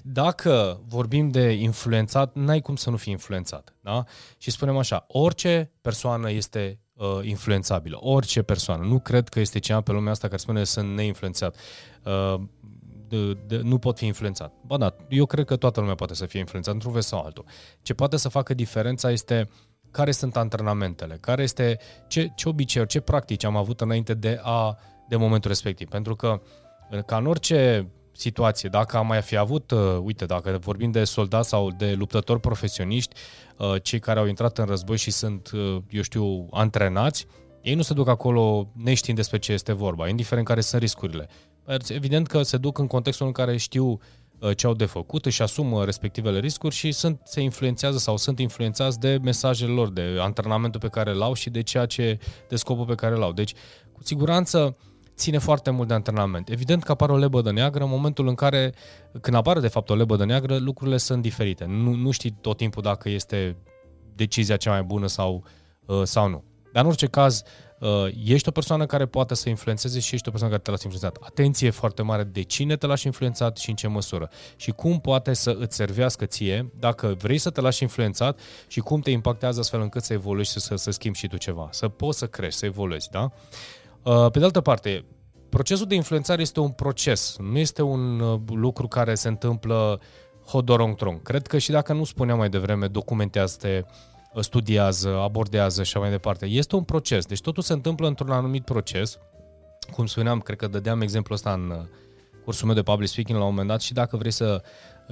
dacă 0.03 0.81
vorbim 0.87 1.29
de 1.29 1.51
influențat, 1.51 2.35
n-ai 2.35 2.61
cum 2.61 2.75
să 2.75 2.89
nu 2.89 2.97
fii 2.97 3.11
influențat. 3.11 3.75
Da? 3.81 4.03
Și 4.37 4.51
spunem 4.51 4.77
așa, 4.77 5.05
orice 5.07 5.71
persoană 5.81 6.31
este 6.31 6.79
uh, 6.93 7.19
influențabilă. 7.21 7.97
Orice 7.99 8.41
persoană. 8.41 8.85
Nu 8.85 8.99
cred 8.99 9.29
că 9.29 9.39
este 9.39 9.59
cineva 9.59 9.81
pe 9.81 9.91
lumea 9.91 10.11
asta 10.11 10.27
care 10.27 10.39
spune 10.39 10.63
sunt 10.63 10.95
neinfluențat. 10.95 11.55
Uh, 12.03 12.41
de, 13.07 13.33
de, 13.33 13.57
nu 13.63 13.77
pot 13.77 13.97
fi 13.97 14.05
influențat. 14.05 14.53
Ba 14.65 14.77
da, 14.77 14.95
eu 15.09 15.25
cred 15.25 15.45
că 15.45 15.55
toată 15.55 15.79
lumea 15.79 15.95
poate 15.95 16.13
să 16.13 16.25
fie 16.25 16.39
influențat 16.39 16.73
într-un 16.73 16.91
fel 16.91 17.01
sau 17.01 17.19
altul. 17.19 17.45
Ce 17.81 17.93
poate 17.93 18.17
să 18.17 18.29
facă 18.29 18.53
diferența 18.53 19.11
este 19.11 19.49
care 19.97 20.11
sunt 20.11 20.35
antrenamentele, 20.35 21.17
care 21.21 21.43
este 21.43 21.79
ce, 22.07 22.31
ce 22.35 22.49
obiceiuri, 22.49 22.91
ce 22.91 22.99
practici 22.99 23.43
am 23.43 23.55
avut 23.55 23.81
înainte 23.81 24.13
de 24.13 24.39
a 24.43 24.77
de 25.09 25.15
momentul 25.15 25.49
respectiv. 25.49 25.87
Pentru 25.87 26.15
că 26.15 26.41
ca 27.05 27.17
în 27.17 27.25
orice 27.25 27.87
situație, 28.11 28.69
dacă 28.69 28.97
am 28.97 29.07
mai 29.07 29.21
fi 29.21 29.37
avut, 29.37 29.71
uh, 29.71 29.97
uite, 30.03 30.25
dacă 30.25 30.57
vorbim 30.61 30.91
de 30.91 31.03
soldați 31.03 31.49
sau 31.49 31.71
de 31.71 31.93
luptători 31.93 32.39
profesioniști, 32.39 33.15
uh, 33.57 33.75
cei 33.81 33.99
care 33.99 34.19
au 34.19 34.25
intrat 34.25 34.57
în 34.57 34.65
război 34.65 34.97
și 34.97 35.11
sunt, 35.11 35.51
uh, 35.53 35.77
eu 35.89 36.01
știu, 36.01 36.47
antrenați, 36.51 37.25
ei 37.61 37.75
nu 37.75 37.81
se 37.81 37.93
duc 37.93 38.07
acolo 38.07 38.71
neștiind 38.73 39.17
despre 39.17 39.37
ce 39.37 39.51
este 39.53 39.71
vorba, 39.73 40.07
indiferent 40.07 40.47
care 40.47 40.61
sunt 40.61 40.81
riscurile. 40.81 41.27
Evident 41.87 42.27
că 42.27 42.41
se 42.41 42.57
duc 42.57 42.77
în 42.77 42.87
contextul 42.87 43.25
în 43.25 43.31
care 43.31 43.57
știu 43.57 43.85
uh, 43.85 43.99
ce 44.55 44.67
au 44.67 44.73
de 44.73 44.85
făcut, 44.85 45.25
își 45.25 45.41
asumă 45.41 45.85
respectivele 45.85 46.39
riscuri 46.39 46.75
și 46.75 46.91
sunt, 46.91 47.21
se 47.23 47.41
influențează 47.41 47.97
sau 47.97 48.17
sunt 48.17 48.39
influențați 48.39 48.99
de 48.99 49.19
mesajele 49.21 49.71
lor, 49.71 49.89
de 49.89 50.17
antrenamentul 50.19 50.79
pe 50.79 50.87
care 50.87 51.11
îl 51.11 51.21
au 51.21 51.33
și 51.33 51.49
de 51.49 51.61
ceea 51.61 51.85
ce, 51.85 52.19
de 52.49 52.55
scopul 52.55 52.85
pe 52.85 52.95
care 52.95 53.15
îl 53.15 53.23
au. 53.23 53.31
Deci, 53.31 53.53
cu 53.91 54.03
siguranță, 54.03 54.77
ține 55.15 55.37
foarte 55.37 55.69
mult 55.69 55.87
de 55.87 55.93
antrenament. 55.93 56.49
Evident 56.49 56.83
că 56.83 56.91
apare 56.91 57.11
o 57.11 57.17
lebădă 57.17 57.51
neagră 57.51 57.83
în 57.83 57.89
momentul 57.89 58.27
în 58.27 58.35
care, 58.35 58.73
când 59.21 59.35
apare 59.35 59.59
de 59.59 59.67
fapt 59.67 59.89
o 59.89 59.95
lebădă 59.95 60.25
neagră, 60.25 60.57
lucrurile 60.57 60.97
sunt 60.97 61.21
diferite. 61.21 61.65
Nu, 61.65 61.93
nu 61.93 62.11
știi 62.11 62.37
tot 62.41 62.57
timpul 62.57 62.81
dacă 62.81 63.09
este 63.09 63.57
decizia 64.15 64.57
cea 64.57 64.71
mai 64.71 64.83
bună 64.83 65.07
sau, 65.07 65.43
uh, 65.85 66.03
sau 66.03 66.29
nu. 66.29 66.43
Dar 66.73 66.83
în 66.83 66.89
orice 66.89 67.07
caz, 67.07 67.43
uh, 67.79 67.89
ești 68.25 68.47
o 68.47 68.51
persoană 68.51 68.85
care 68.85 69.05
poate 69.05 69.33
să 69.35 69.49
influențeze 69.49 69.99
și 69.99 70.13
ești 70.13 70.27
o 70.27 70.31
persoană 70.31 70.53
care 70.53 70.65
te 70.65 70.71
lasă 70.71 70.87
influențat. 70.87 71.23
Atenție 71.25 71.69
foarte 71.69 72.01
mare 72.01 72.23
de 72.23 72.41
cine 72.41 72.75
te 72.75 72.85
lași 72.85 73.05
influențat 73.05 73.57
și 73.57 73.69
în 73.69 73.75
ce 73.75 73.87
măsură. 73.87 74.29
Și 74.55 74.71
cum 74.71 74.99
poate 74.99 75.33
să 75.33 75.55
îți 75.59 75.75
servească 75.75 76.25
ție 76.25 76.71
dacă 76.79 77.15
vrei 77.17 77.37
să 77.37 77.49
te 77.49 77.61
lași 77.61 77.83
influențat 77.83 78.39
și 78.67 78.79
cum 78.79 78.99
te 78.99 79.11
impactează 79.11 79.59
astfel 79.59 79.81
încât 79.81 80.03
să 80.03 80.13
evoluezi 80.13 80.51
și 80.51 80.59
să, 80.59 80.75
să 80.75 80.91
schimbi 80.91 81.17
și 81.17 81.27
tu 81.27 81.37
ceva. 81.37 81.67
Să 81.71 81.87
poți 81.87 82.17
să 82.17 82.27
crești, 82.27 82.59
să 82.59 82.65
evoluezi, 82.65 83.09
da? 83.09 83.31
Uh, 84.03 84.31
pe 84.31 84.39
de 84.39 84.45
altă 84.45 84.61
parte, 84.61 85.05
procesul 85.49 85.85
de 85.85 85.95
influențare 85.95 86.41
este 86.41 86.59
un 86.59 86.69
proces, 86.69 87.35
nu 87.39 87.57
este 87.57 87.81
un 87.81 88.19
uh, 88.19 88.39
lucru 88.47 88.87
care 88.87 89.15
se 89.15 89.27
întâmplă 89.27 90.01
hodorong 90.47 91.21
Cred 91.21 91.47
că 91.47 91.57
și 91.57 91.71
dacă 91.71 91.93
nu 91.93 92.03
spuneam 92.03 92.37
mai 92.37 92.49
devreme, 92.49 92.87
documentează-te, 92.87 93.83
studiază, 94.41 95.17
abordează 95.17 95.83
și 95.83 95.89
așa 95.89 95.99
mai 95.99 96.09
departe. 96.09 96.45
Este 96.45 96.75
un 96.75 96.83
proces, 96.83 97.25
deci 97.25 97.41
totul 97.41 97.63
se 97.63 97.73
întâmplă 97.73 98.07
într-un 98.07 98.31
anumit 98.31 98.63
proces. 98.63 99.19
Cum 99.91 100.05
spuneam, 100.05 100.39
cred 100.39 100.57
că 100.57 100.67
dădeam 100.67 101.01
exemplul 101.01 101.37
ăsta 101.37 101.53
în 101.53 101.69
uh, 101.69 101.77
cursul 102.43 102.65
meu 102.65 102.75
de 102.75 102.81
public 102.81 103.09
speaking 103.09 103.37
la 103.37 103.43
un 103.43 103.49
moment 103.49 103.67
dat 103.67 103.81
și 103.81 103.93
dacă 103.93 104.17
vrei 104.17 104.31
să 104.31 104.61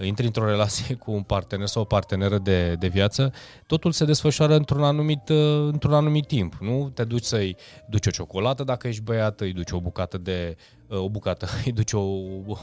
intri 0.03 0.25
într-o 0.25 0.45
relație 0.45 0.95
cu 0.95 1.11
un 1.11 1.21
partener 1.21 1.67
sau 1.67 1.81
o 1.81 1.85
parteneră 1.85 2.37
de, 2.37 2.73
de 2.73 2.87
viață, 2.87 3.33
totul 3.67 3.91
se 3.91 4.05
desfășoară 4.05 4.55
într-un 4.55 4.83
anumit, 4.83 5.29
uh, 5.29 5.67
într-un 5.71 5.93
anumit 5.93 6.27
timp. 6.27 6.57
Nu 6.59 6.91
te 6.93 7.03
duci 7.03 7.23
să-i 7.23 7.55
duci 7.89 8.07
o 8.07 8.09
ciocolată 8.09 8.63
dacă 8.63 8.87
ești 8.87 9.01
băiat, 9.01 9.41
îi 9.41 9.53
duci 9.53 9.71
o 9.71 9.79
bucată 9.79 10.17
de 10.17 10.55
uh, 10.87 10.97
o 10.97 11.09
bucată, 11.09 11.47
îi 11.65 11.71
duci 11.71 11.93
o, 11.93 12.01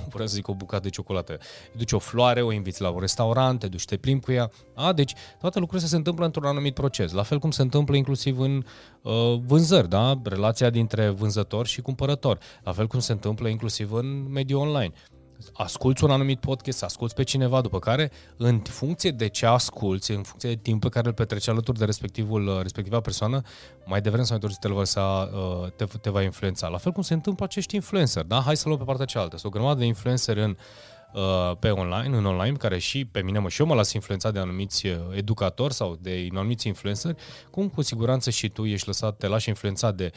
vreau 0.09 0.27
să 0.27 0.35
zic 0.35 0.49
o 0.49 0.55
bucată 0.55 0.83
de 0.83 0.89
ciocolată, 0.89 1.33
îi 1.33 1.79
duci 1.79 1.93
o 1.93 1.99
floare, 1.99 2.43
o 2.43 2.53
inviți 2.53 2.83
la 2.83 2.91
un 2.91 3.01
restaurant, 3.01 3.59
te 3.59 3.67
duci, 3.67 3.85
te 3.85 3.97
plimbi 3.97 4.25
cu 4.25 4.33
ea. 4.33 4.51
A, 4.75 4.93
deci 4.93 5.15
toate 5.41 5.59
lucrurile 5.59 5.89
se 5.89 5.97
întâmplă 5.97 6.25
într-un 6.25 6.45
anumit 6.45 6.75
proces, 6.75 7.12
la 7.12 7.23
fel 7.23 7.39
cum 7.39 7.51
se 7.51 7.62
întâmplă 7.62 7.97
inclusiv 7.97 8.39
în 8.39 8.65
uh, 9.03 9.12
vânzări, 9.47 9.89
da? 9.89 10.21
relația 10.25 10.71
dintre 10.71 11.09
vânzător 11.09 11.67
și 11.67 11.81
cumpărător, 11.81 12.39
la 12.62 12.73
fel 12.73 12.87
cum 12.87 12.99
se 12.99 13.12
întâmplă 13.12 13.49
inclusiv 13.49 13.93
în 13.93 14.31
mediul 14.31 14.61
online 14.61 14.93
asculți 15.53 16.05
un 16.05 16.11
anumit 16.11 16.41
podcast, 16.41 16.83
asculți 16.83 17.15
pe 17.15 17.23
cineva, 17.23 17.61
după 17.61 17.79
care, 17.79 18.11
în 18.37 18.59
funcție 18.59 19.11
de 19.11 19.29
ce 19.29 19.47
asculți, 19.47 20.11
în 20.11 20.23
funcție 20.23 20.49
de 20.49 20.61
timp 20.63 20.81
pe 20.81 20.89
care 20.89 21.07
îl 21.07 21.15
petreci 21.15 21.49
alături 21.49 21.79
de 21.79 21.85
respectivul, 21.85 22.47
uh, 22.47 22.61
respectiva 22.63 23.01
persoană, 23.01 23.43
mai 23.85 24.01
devreme 24.01 24.25
sau 24.25 24.39
mai 24.41 24.49
târziu 24.49 24.85
te, 24.85 25.01
va, 25.01 25.23
uh, 25.23 25.71
te, 25.77 25.85
te 25.85 26.11
va 26.11 26.23
influența. 26.23 26.69
La 26.69 26.79
fel 26.79 26.93
cum 26.93 27.03
se 27.03 27.15
întâmplă 27.15 27.45
acești 27.45 27.75
influencer, 27.75 28.23
da? 28.23 28.41
Hai 28.41 28.57
să 28.57 28.67
luăm 28.67 28.79
pe 28.79 28.85
partea 28.85 29.05
cealaltă. 29.05 29.37
Sunt 29.37 29.55
o 29.55 29.57
grămadă 29.57 29.79
de 29.79 29.85
influencer 29.85 30.37
în, 30.37 30.57
uh, 31.13 31.57
pe 31.59 31.71
online, 31.71 32.17
în 32.17 32.25
online, 32.25 32.57
care 32.57 32.79
și 32.79 33.05
pe 33.05 33.23
mine 33.23 33.39
mă 33.39 33.49
și 33.49 33.61
eu 33.61 33.67
mă 33.67 33.75
las 33.75 33.93
influențat 33.93 34.33
de 34.33 34.39
anumiți 34.39 34.87
educatori 35.13 35.75
sau 35.75 35.99
de 36.01 36.29
anumiți 36.35 36.67
influenceri, 36.67 37.17
cum 37.51 37.69
cu 37.69 37.83
siguranță 37.83 38.31
și 38.31 38.49
tu 38.49 38.65
ești 38.65 38.87
lăsat, 38.87 39.17
te 39.17 39.27
lași 39.27 39.49
influențat 39.49 39.95
de 39.95 40.13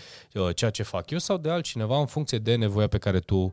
ceea 0.55 0.71
ce 0.71 0.83
fac 0.83 1.09
eu 1.09 1.17
sau 1.17 1.37
de 1.37 1.49
altcineva 1.49 1.99
în 1.99 2.05
funcție 2.05 2.37
de 2.37 2.55
nevoia 2.55 2.87
pe 2.87 2.97
care 2.97 3.19
tu 3.19 3.35
uh, 3.37 3.51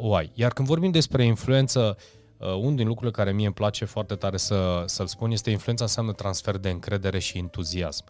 o 0.00 0.14
ai. 0.14 0.30
Iar 0.34 0.52
când 0.52 0.68
vorbim 0.68 0.90
despre 0.90 1.24
influență, 1.24 1.96
uh, 2.36 2.48
unul 2.48 2.76
din 2.76 2.86
lucrurile 2.86 3.16
care 3.16 3.32
mie 3.32 3.46
îmi 3.46 3.54
place 3.54 3.84
foarte 3.84 4.14
tare 4.14 4.36
să, 4.36 4.82
să-l 4.86 5.06
spun 5.06 5.30
este 5.30 5.50
influența 5.50 5.84
înseamnă 5.84 6.12
transfer 6.12 6.56
de 6.56 6.70
încredere 6.70 7.18
și 7.18 7.38
entuziasm. 7.38 8.04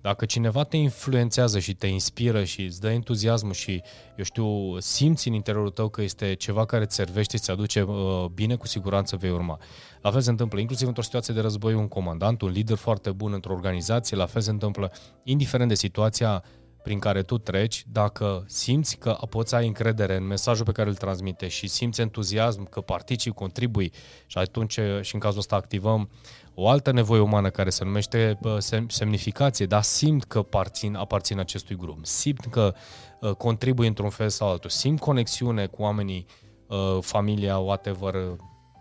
Dacă 0.00 0.24
cineva 0.24 0.64
te 0.64 0.76
influențează 0.76 1.58
și 1.58 1.74
te 1.74 1.86
inspiră 1.86 2.44
și 2.44 2.62
îți 2.62 2.80
dă 2.80 2.90
entuziasmul 2.90 3.52
și, 3.52 3.82
eu 4.16 4.24
știu, 4.24 4.78
simți 4.78 5.28
în 5.28 5.34
interiorul 5.34 5.70
tău 5.70 5.88
că 5.88 6.02
este 6.02 6.34
ceva 6.34 6.64
care 6.64 6.84
îți 6.84 6.94
servește, 6.94 7.36
îți 7.36 7.50
aduce 7.50 7.82
uh, 7.82 8.24
bine, 8.34 8.56
cu 8.56 8.66
siguranță 8.66 9.16
vei 9.16 9.30
urma. 9.30 9.58
La 10.02 10.10
fel 10.10 10.20
se 10.20 10.30
întâmplă, 10.30 10.60
inclusiv 10.60 10.86
într-o 10.86 11.02
situație 11.02 11.34
de 11.34 11.40
război, 11.40 11.74
un 11.74 11.88
comandant, 11.88 12.42
un 12.42 12.50
lider 12.50 12.76
foarte 12.76 13.10
bun 13.10 13.32
într-o 13.32 13.52
organizație, 13.52 14.16
la 14.16 14.26
fel 14.26 14.42
se 14.42 14.50
întâmplă, 14.50 14.92
indiferent 15.22 15.68
de 15.68 15.74
situația 15.74 16.44
prin 16.88 17.00
care 17.00 17.22
tu 17.22 17.38
treci, 17.38 17.84
dacă 17.92 18.44
simți 18.46 18.96
că 18.96 19.18
poți 19.30 19.54
ai 19.54 19.66
încredere 19.66 20.16
în 20.16 20.26
mesajul 20.26 20.64
pe 20.64 20.72
care 20.72 20.88
îl 20.88 20.94
transmite 20.94 21.48
și 21.48 21.66
simți 21.66 22.00
entuziasm 22.00 22.68
că 22.68 22.80
participi, 22.80 23.34
contribui 23.34 23.92
și 24.26 24.38
atunci 24.38 24.78
și 25.00 25.14
în 25.14 25.20
cazul 25.20 25.38
ăsta 25.38 25.56
activăm 25.56 26.10
o 26.54 26.68
altă 26.68 26.90
nevoie 26.90 27.20
umană 27.20 27.50
care 27.50 27.70
se 27.70 27.84
numește 27.84 28.38
semnificație, 28.86 29.66
dar 29.66 29.82
simt 29.82 30.24
că 30.24 30.38
aparțin, 30.38 30.94
aparțin 30.94 31.38
acestui 31.38 31.76
grup, 31.76 32.06
simt 32.06 32.46
că 32.50 32.74
uh, 33.20 33.30
contribui 33.30 33.86
într-un 33.86 34.10
fel 34.10 34.28
sau 34.28 34.48
altul, 34.48 34.70
simt 34.70 35.00
conexiune 35.00 35.66
cu 35.66 35.82
oamenii, 35.82 36.26
uh, 36.66 36.98
familia, 37.00 37.58
whatever, 37.58 38.14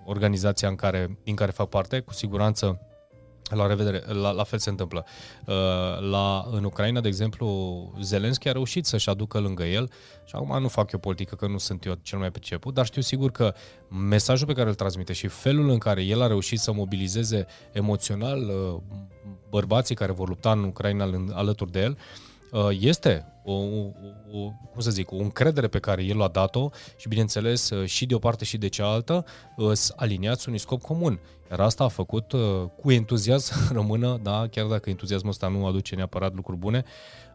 organizația 0.05 0.67
în 0.67 0.75
care, 0.75 1.19
din 1.23 1.35
care 1.35 1.51
fac 1.51 1.69
parte, 1.69 1.99
cu 1.99 2.13
siguranță 2.13 2.79
la 3.55 3.67
revedere, 3.67 4.03
la, 4.13 4.31
la 4.31 4.43
fel 4.43 4.59
se 4.59 4.69
întâmplă. 4.69 5.05
Uh, 5.45 5.55
la, 6.09 6.47
în 6.51 6.63
Ucraina, 6.63 6.99
de 6.99 7.07
exemplu, 7.07 7.47
Zelenski 8.01 8.49
a 8.49 8.51
reușit 8.51 8.85
să-și 8.85 9.09
aducă 9.09 9.39
lângă 9.39 9.63
el, 9.63 9.89
și 10.25 10.35
acum 10.35 10.61
nu 10.61 10.67
fac 10.67 10.91
eu 10.91 10.99
politică, 10.99 11.35
că 11.35 11.47
nu 11.47 11.57
sunt 11.57 11.85
eu 11.85 11.93
cel 12.01 12.19
mai 12.19 12.31
priceput, 12.31 12.73
dar 12.73 12.85
știu 12.85 13.01
sigur 13.01 13.31
că 13.31 13.53
mesajul 13.89 14.47
pe 14.47 14.53
care 14.53 14.69
îl 14.69 14.75
transmite 14.75 15.13
și 15.13 15.27
felul 15.27 15.69
în 15.69 15.77
care 15.77 16.03
el 16.03 16.21
a 16.21 16.27
reușit 16.27 16.59
să 16.59 16.73
mobilizeze 16.73 17.45
emoțional 17.71 18.39
uh, 18.39 18.81
bărbații 19.49 19.95
care 19.95 20.11
vor 20.11 20.27
lupta 20.27 20.51
în 20.51 20.63
Ucraina 20.63 21.09
alături 21.33 21.71
de 21.71 21.79
el, 21.79 21.91
uh, 21.91 22.26
este 22.69 23.25
o, 23.43 23.53
o, 23.53 23.91
o, 24.31 24.51
cum 24.71 24.81
să 24.81 24.91
zic, 24.91 25.11
o 25.11 25.15
încredere 25.15 25.67
pe 25.67 25.79
care 25.79 26.03
el 26.03 26.21
a 26.21 26.27
dat-o 26.27 26.69
și, 26.97 27.07
bineînțeles, 27.07 27.71
și 27.85 28.05
de 28.05 28.15
o 28.15 28.19
parte 28.19 28.45
și 28.45 28.57
de 28.57 28.67
cealaltă, 28.67 29.25
aliniați 29.95 30.47
unui 30.47 30.59
scop 30.59 30.81
comun. 30.81 31.19
Iar 31.49 31.59
asta 31.59 31.83
a 31.83 31.87
făcut 31.87 32.31
uh, 32.31 32.41
cu 32.81 32.91
entuziasm 32.91 33.53
rămână, 33.73 34.19
da, 34.23 34.47
chiar 34.47 34.65
dacă 34.65 34.89
entuziasmul 34.89 35.31
ăsta 35.31 35.47
nu 35.47 35.65
aduce 35.65 35.95
neapărat 35.95 36.35
lucruri 36.35 36.57
bune, 36.57 36.83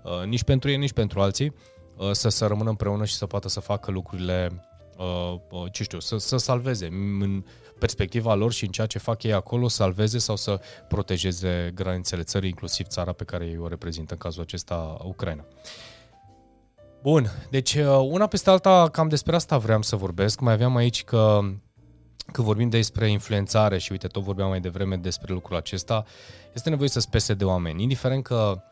uh, 0.02 0.26
nici 0.26 0.45
pentru 0.45 0.71
ei, 0.71 0.76
nici 0.76 0.92
pentru 0.92 1.21
alții, 1.21 1.54
uh, 1.97 2.11
să, 2.11 2.28
să 2.28 2.47
rămână 2.47 2.71
împreună 2.71 3.04
și 3.04 3.14
să 3.14 3.26
poată 3.26 3.49
să 3.49 3.61
facă 3.61 3.90
lucrurile, 3.90 4.66
ce 5.73 5.83
știu, 5.83 6.01
să, 6.01 6.17
să 6.17 6.37
salveze 6.37 6.87
în 7.21 7.45
perspectiva 7.79 8.35
lor 8.35 8.53
și 8.53 8.65
în 8.65 8.71
ceea 8.71 8.87
ce 8.87 8.99
fac 8.99 9.23
ei 9.23 9.33
acolo, 9.33 9.69
salveze 9.69 10.19
sau 10.19 10.37
să 10.37 10.61
protejeze 10.89 11.73
granițele 11.75 12.23
țării, 12.23 12.49
inclusiv 12.49 12.87
țara 12.87 13.13
pe 13.13 13.25
care 13.25 13.47
ei 13.47 13.59
o 13.59 13.69
reprezintă, 13.69 14.13
în 14.13 14.19
cazul 14.19 14.43
acesta 14.43 14.97
Ucraina. 15.05 15.45
Bun, 17.03 17.31
deci 17.51 17.75
una 18.03 18.27
peste 18.27 18.51
alta, 18.51 18.89
cam 18.93 19.09
despre 19.09 19.35
asta 19.35 19.59
vreau 19.59 19.83
să 19.83 19.97
vorbesc. 19.97 20.41
Mai 20.41 20.53
aveam 20.53 20.77
aici 20.77 21.05
că 21.05 21.41
când 22.33 22.47
vorbim 22.47 22.69
despre 22.69 23.11
influențare 23.11 23.79
și 23.79 23.93
uite, 23.93 24.07
tot 24.07 24.23
vorbeam 24.23 24.49
mai 24.49 24.61
devreme 24.61 24.97
despre 24.97 25.33
lucrul 25.33 25.57
acesta, 25.57 26.05
este 26.53 26.71
nevoie 26.71 26.89
să 26.89 27.01
spese 27.01 27.35
de 27.35 27.45
oameni, 27.45 27.83
indiferent 27.83 28.23
că 28.23 28.63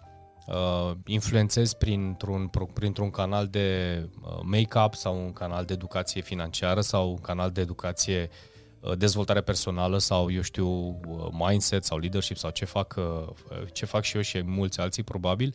uh, 0.47 0.92
influențezi 1.06 1.76
printr-un, 1.76 2.50
printr-un 2.73 3.11
canal 3.11 3.47
de 3.47 3.99
uh, 4.23 4.38
make-up 4.42 4.94
sau 4.94 5.25
un 5.25 5.32
canal 5.32 5.64
de 5.64 5.73
educație 5.73 6.20
financiară 6.20 6.80
sau 6.80 7.11
un 7.11 7.18
canal 7.18 7.50
de 7.50 7.61
educație 7.61 8.30
uh, 8.80 8.97
dezvoltare 8.97 9.40
personală 9.40 9.99
sau, 9.99 10.30
eu 10.30 10.40
știu, 10.40 10.68
uh, 10.68 11.28
mindset 11.30 11.85
sau 11.85 11.99
leadership 11.99 12.37
sau 12.37 12.50
ce 12.50 12.64
fac, 12.64 12.94
uh, 12.99 13.28
ce 13.73 13.87
fac 13.87 14.02
și 14.02 14.16
eu 14.16 14.23
și 14.23 14.42
mulți 14.42 14.80
alții 14.80 15.02
probabil, 15.02 15.54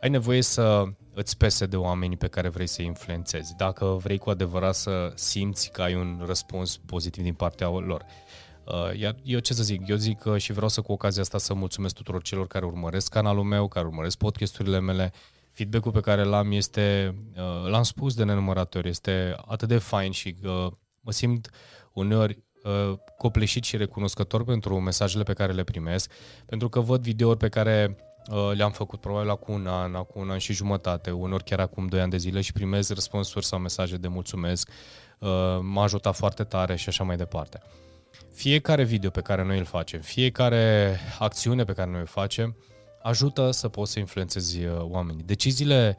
ai 0.00 0.08
nevoie 0.08 0.42
să 0.42 0.84
îți 1.14 1.36
pese 1.36 1.66
de 1.66 1.76
oamenii 1.76 2.16
pe 2.16 2.28
care 2.28 2.48
vrei 2.48 2.66
să 2.66 2.82
influențezi, 2.82 3.54
dacă 3.56 3.84
vrei 3.84 4.18
cu 4.18 4.30
adevărat 4.30 4.74
să 4.74 5.12
simți 5.14 5.70
că 5.70 5.82
ai 5.82 5.94
un 5.94 6.22
răspuns 6.26 6.76
pozitiv 6.76 7.22
din 7.22 7.34
partea 7.34 7.68
lor. 7.68 8.04
Uh, 8.66 8.98
iar 8.98 9.16
eu 9.22 9.38
ce 9.38 9.54
să 9.54 9.62
zic, 9.62 9.88
eu 9.88 9.96
zic 9.96 10.36
și 10.36 10.52
vreau 10.52 10.68
să 10.68 10.80
cu 10.80 10.92
ocazia 10.92 11.22
asta 11.22 11.38
să 11.38 11.54
mulțumesc 11.54 11.94
tuturor 11.94 12.22
celor 12.22 12.46
care 12.46 12.64
urmăresc 12.64 13.10
canalul 13.10 13.44
meu, 13.44 13.68
care 13.68 13.86
urmăresc 13.86 14.16
podcasturile 14.16 14.80
mele, 14.80 15.12
feedback-ul 15.52 15.92
pe 15.92 16.00
care 16.00 16.22
l-am 16.22 16.52
este, 16.52 17.14
uh, 17.36 17.70
l-am 17.70 17.82
spus 17.82 18.14
de 18.14 18.24
nenumărate 18.24 18.78
ori, 18.78 18.88
este 18.88 19.36
atât 19.46 19.68
de 19.68 19.78
fain 19.78 20.10
și 20.10 20.36
uh, 20.44 20.66
mă 21.00 21.12
simt 21.12 21.50
uneori 21.92 22.44
copleșit 23.18 23.64
și 23.64 23.76
recunoscător 23.76 24.44
pentru 24.44 24.80
mesajele 24.80 25.22
pe 25.22 25.32
care 25.32 25.52
le 25.52 25.64
primesc, 25.64 26.10
pentru 26.46 26.68
că 26.68 26.80
văd 26.80 27.02
videouri 27.02 27.38
pe 27.38 27.48
care 27.48 27.96
le-am 28.54 28.70
făcut 28.70 29.00
probabil 29.00 29.30
acum 29.30 29.54
un 29.54 29.66
an, 29.66 29.94
acum 29.94 30.20
un 30.20 30.30
an 30.30 30.38
și 30.38 30.52
jumătate, 30.52 31.10
unor 31.10 31.42
chiar 31.42 31.60
acum 31.60 31.86
doi 31.86 32.00
ani 32.00 32.10
de 32.10 32.16
zile 32.16 32.40
și 32.40 32.52
primez 32.52 32.88
răspunsuri 32.90 33.44
sau 33.44 33.58
mesaje 33.58 33.96
de 33.96 34.08
mulțumesc, 34.08 34.70
m-a 35.60 35.82
ajutat 35.82 36.16
foarte 36.16 36.44
tare 36.44 36.76
și 36.76 36.88
așa 36.88 37.04
mai 37.04 37.16
departe 37.16 37.60
fiecare 38.32 38.84
video 38.84 39.10
pe 39.10 39.20
care 39.20 39.44
noi 39.44 39.58
îl 39.58 39.64
facem, 39.64 40.00
fiecare 40.00 40.96
acțiune 41.18 41.64
pe 41.64 41.72
care 41.72 41.90
noi 41.90 42.00
o 42.00 42.04
facem, 42.04 42.56
ajută 43.02 43.50
să 43.50 43.68
poți 43.68 43.92
să 43.92 43.98
influențezi 43.98 44.64
uh, 44.64 44.80
oamenii. 44.80 45.22
Deciziile 45.22 45.96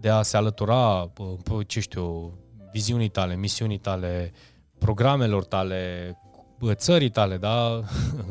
de 0.00 0.08
a 0.08 0.22
se 0.22 0.36
alătura, 0.36 1.10
uh, 1.50 1.66
ce 1.66 1.80
știu, 1.80 2.38
viziunii 2.72 3.08
tale, 3.08 3.36
misiunii 3.36 3.78
tale, 3.78 4.32
programelor 4.78 5.44
tale, 5.44 6.12
țării 6.72 7.10
tale, 7.10 7.36
da? 7.36 7.82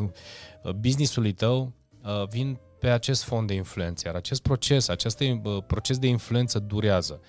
business-ului 0.82 1.32
tău, 1.32 1.74
uh, 2.04 2.28
vin 2.28 2.60
pe 2.80 2.90
acest 2.90 3.24
fond 3.24 3.48
de 3.48 3.54
influență. 3.54 4.08
Iar 4.08 4.16
acest 4.16 4.42
proces, 4.42 4.88
acest 4.88 5.24
proces 5.68 5.98
de 5.98 6.08
influență 6.08 6.60
durează 6.60 7.22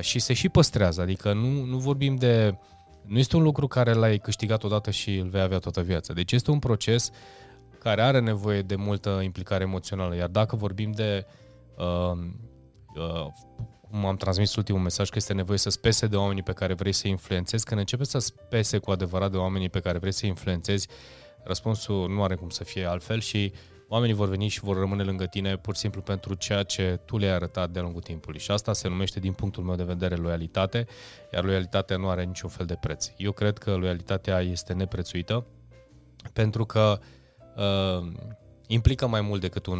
și 0.00 0.18
se 0.18 0.32
și 0.32 0.48
păstrează. 0.48 1.00
Adică 1.00 1.32
nu, 1.32 1.64
nu 1.64 1.78
vorbim 1.78 2.16
de 2.16 2.58
nu 3.06 3.18
este 3.18 3.36
un 3.36 3.42
lucru 3.42 3.66
care 3.66 3.92
l-ai 3.92 4.18
câștigat 4.18 4.64
odată 4.64 4.90
și 4.90 5.16
îl 5.16 5.28
vei 5.28 5.40
avea 5.40 5.58
toată 5.58 5.82
viața. 5.82 6.12
Deci 6.12 6.32
este 6.32 6.50
un 6.50 6.58
proces 6.58 7.10
care 7.78 8.02
are 8.02 8.20
nevoie 8.20 8.62
de 8.62 8.76
multă 8.76 9.20
implicare 9.22 9.62
emoțională. 9.62 10.16
Iar 10.16 10.28
dacă 10.28 10.56
vorbim 10.56 10.90
de, 10.90 11.26
uh, 11.76 12.18
uh, 12.96 13.26
cum 13.90 14.06
am 14.06 14.16
transmis 14.16 14.56
ultimul 14.56 14.80
mesaj, 14.80 15.08
că 15.08 15.14
este 15.16 15.32
nevoie 15.32 15.58
să 15.58 15.70
spese 15.70 16.06
de 16.06 16.16
oamenii 16.16 16.42
pe 16.42 16.52
care 16.52 16.74
vrei 16.74 16.92
să 16.92 17.08
influențezi, 17.08 17.64
când 17.64 17.80
începe 17.80 18.04
să 18.04 18.18
spese 18.18 18.78
cu 18.78 18.90
adevărat 18.90 19.30
de 19.30 19.36
oamenii 19.36 19.68
pe 19.68 19.80
care 19.80 19.98
vrei 19.98 20.12
să 20.12 20.26
influențezi, 20.26 20.88
răspunsul 21.44 22.08
nu 22.08 22.22
are 22.22 22.34
cum 22.34 22.48
să 22.48 22.64
fie 22.64 22.84
altfel 22.84 23.20
și 23.20 23.52
oamenii 23.88 24.14
vor 24.14 24.28
veni 24.28 24.48
și 24.48 24.60
vor 24.60 24.78
rămâne 24.78 25.02
lângă 25.02 25.26
tine 25.26 25.56
pur 25.56 25.74
și 25.74 25.80
simplu 25.80 26.00
pentru 26.00 26.34
ceea 26.34 26.62
ce 26.62 27.00
tu 27.04 27.18
le-ai 27.18 27.32
arătat 27.32 27.70
de-a 27.70 27.82
lungul 27.82 28.02
timpului. 28.02 28.40
Și 28.40 28.50
asta 28.50 28.72
se 28.72 28.88
numește, 28.88 29.20
din 29.20 29.32
punctul 29.32 29.62
meu 29.62 29.74
de 29.74 29.82
vedere, 29.82 30.14
loialitate, 30.14 30.86
iar 31.32 31.44
loialitatea 31.44 31.96
nu 31.96 32.08
are 32.08 32.24
niciun 32.24 32.48
fel 32.48 32.66
de 32.66 32.76
preț. 32.80 33.10
Eu 33.16 33.32
cred 33.32 33.58
că 33.58 33.74
loialitatea 33.74 34.40
este 34.40 34.72
neprețuită 34.72 35.46
pentru 36.32 36.64
că 36.64 36.98
uh, 37.56 38.12
implică 38.66 39.06
mai 39.06 39.20
mult 39.20 39.40
decât 39.40 39.66
un 39.66 39.78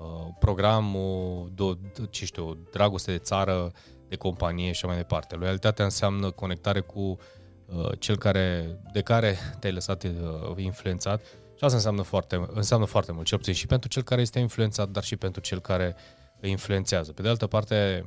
uh, 0.00 0.34
program, 0.38 0.96
o, 0.96 1.44
do, 1.54 1.72
ce 2.10 2.24
știu, 2.24 2.48
o 2.48 2.54
dragoste 2.70 3.10
de 3.10 3.18
țară, 3.18 3.72
de 4.08 4.16
companie 4.16 4.64
și 4.64 4.70
așa 4.70 4.86
mai 4.86 4.96
departe. 4.96 5.34
Loialitatea 5.34 5.84
înseamnă 5.84 6.30
conectare 6.30 6.80
cu 6.80 7.00
uh, 7.00 7.90
cel 7.98 8.16
care, 8.16 8.78
de 8.92 9.00
care 9.00 9.36
te-ai 9.60 9.72
lăsat 9.72 10.04
uh, 10.04 10.10
influențat 10.56 11.22
și 11.62 11.66
asta 11.66 11.76
înseamnă 11.76 12.02
foarte, 12.02 12.48
înseamnă 12.52 12.86
foarte 12.86 13.12
mult, 13.12 13.26
cel 13.26 13.38
puțin 13.38 13.54
și 13.54 13.66
pentru 13.66 13.88
cel 13.88 14.02
care 14.02 14.20
este 14.20 14.38
influențat, 14.38 14.88
dar 14.88 15.04
și 15.04 15.16
pentru 15.16 15.40
cel 15.40 15.60
care 15.60 15.96
îi 16.40 16.50
influențează. 16.50 17.12
Pe 17.12 17.22
de 17.22 17.28
altă 17.28 17.46
parte, 17.46 18.06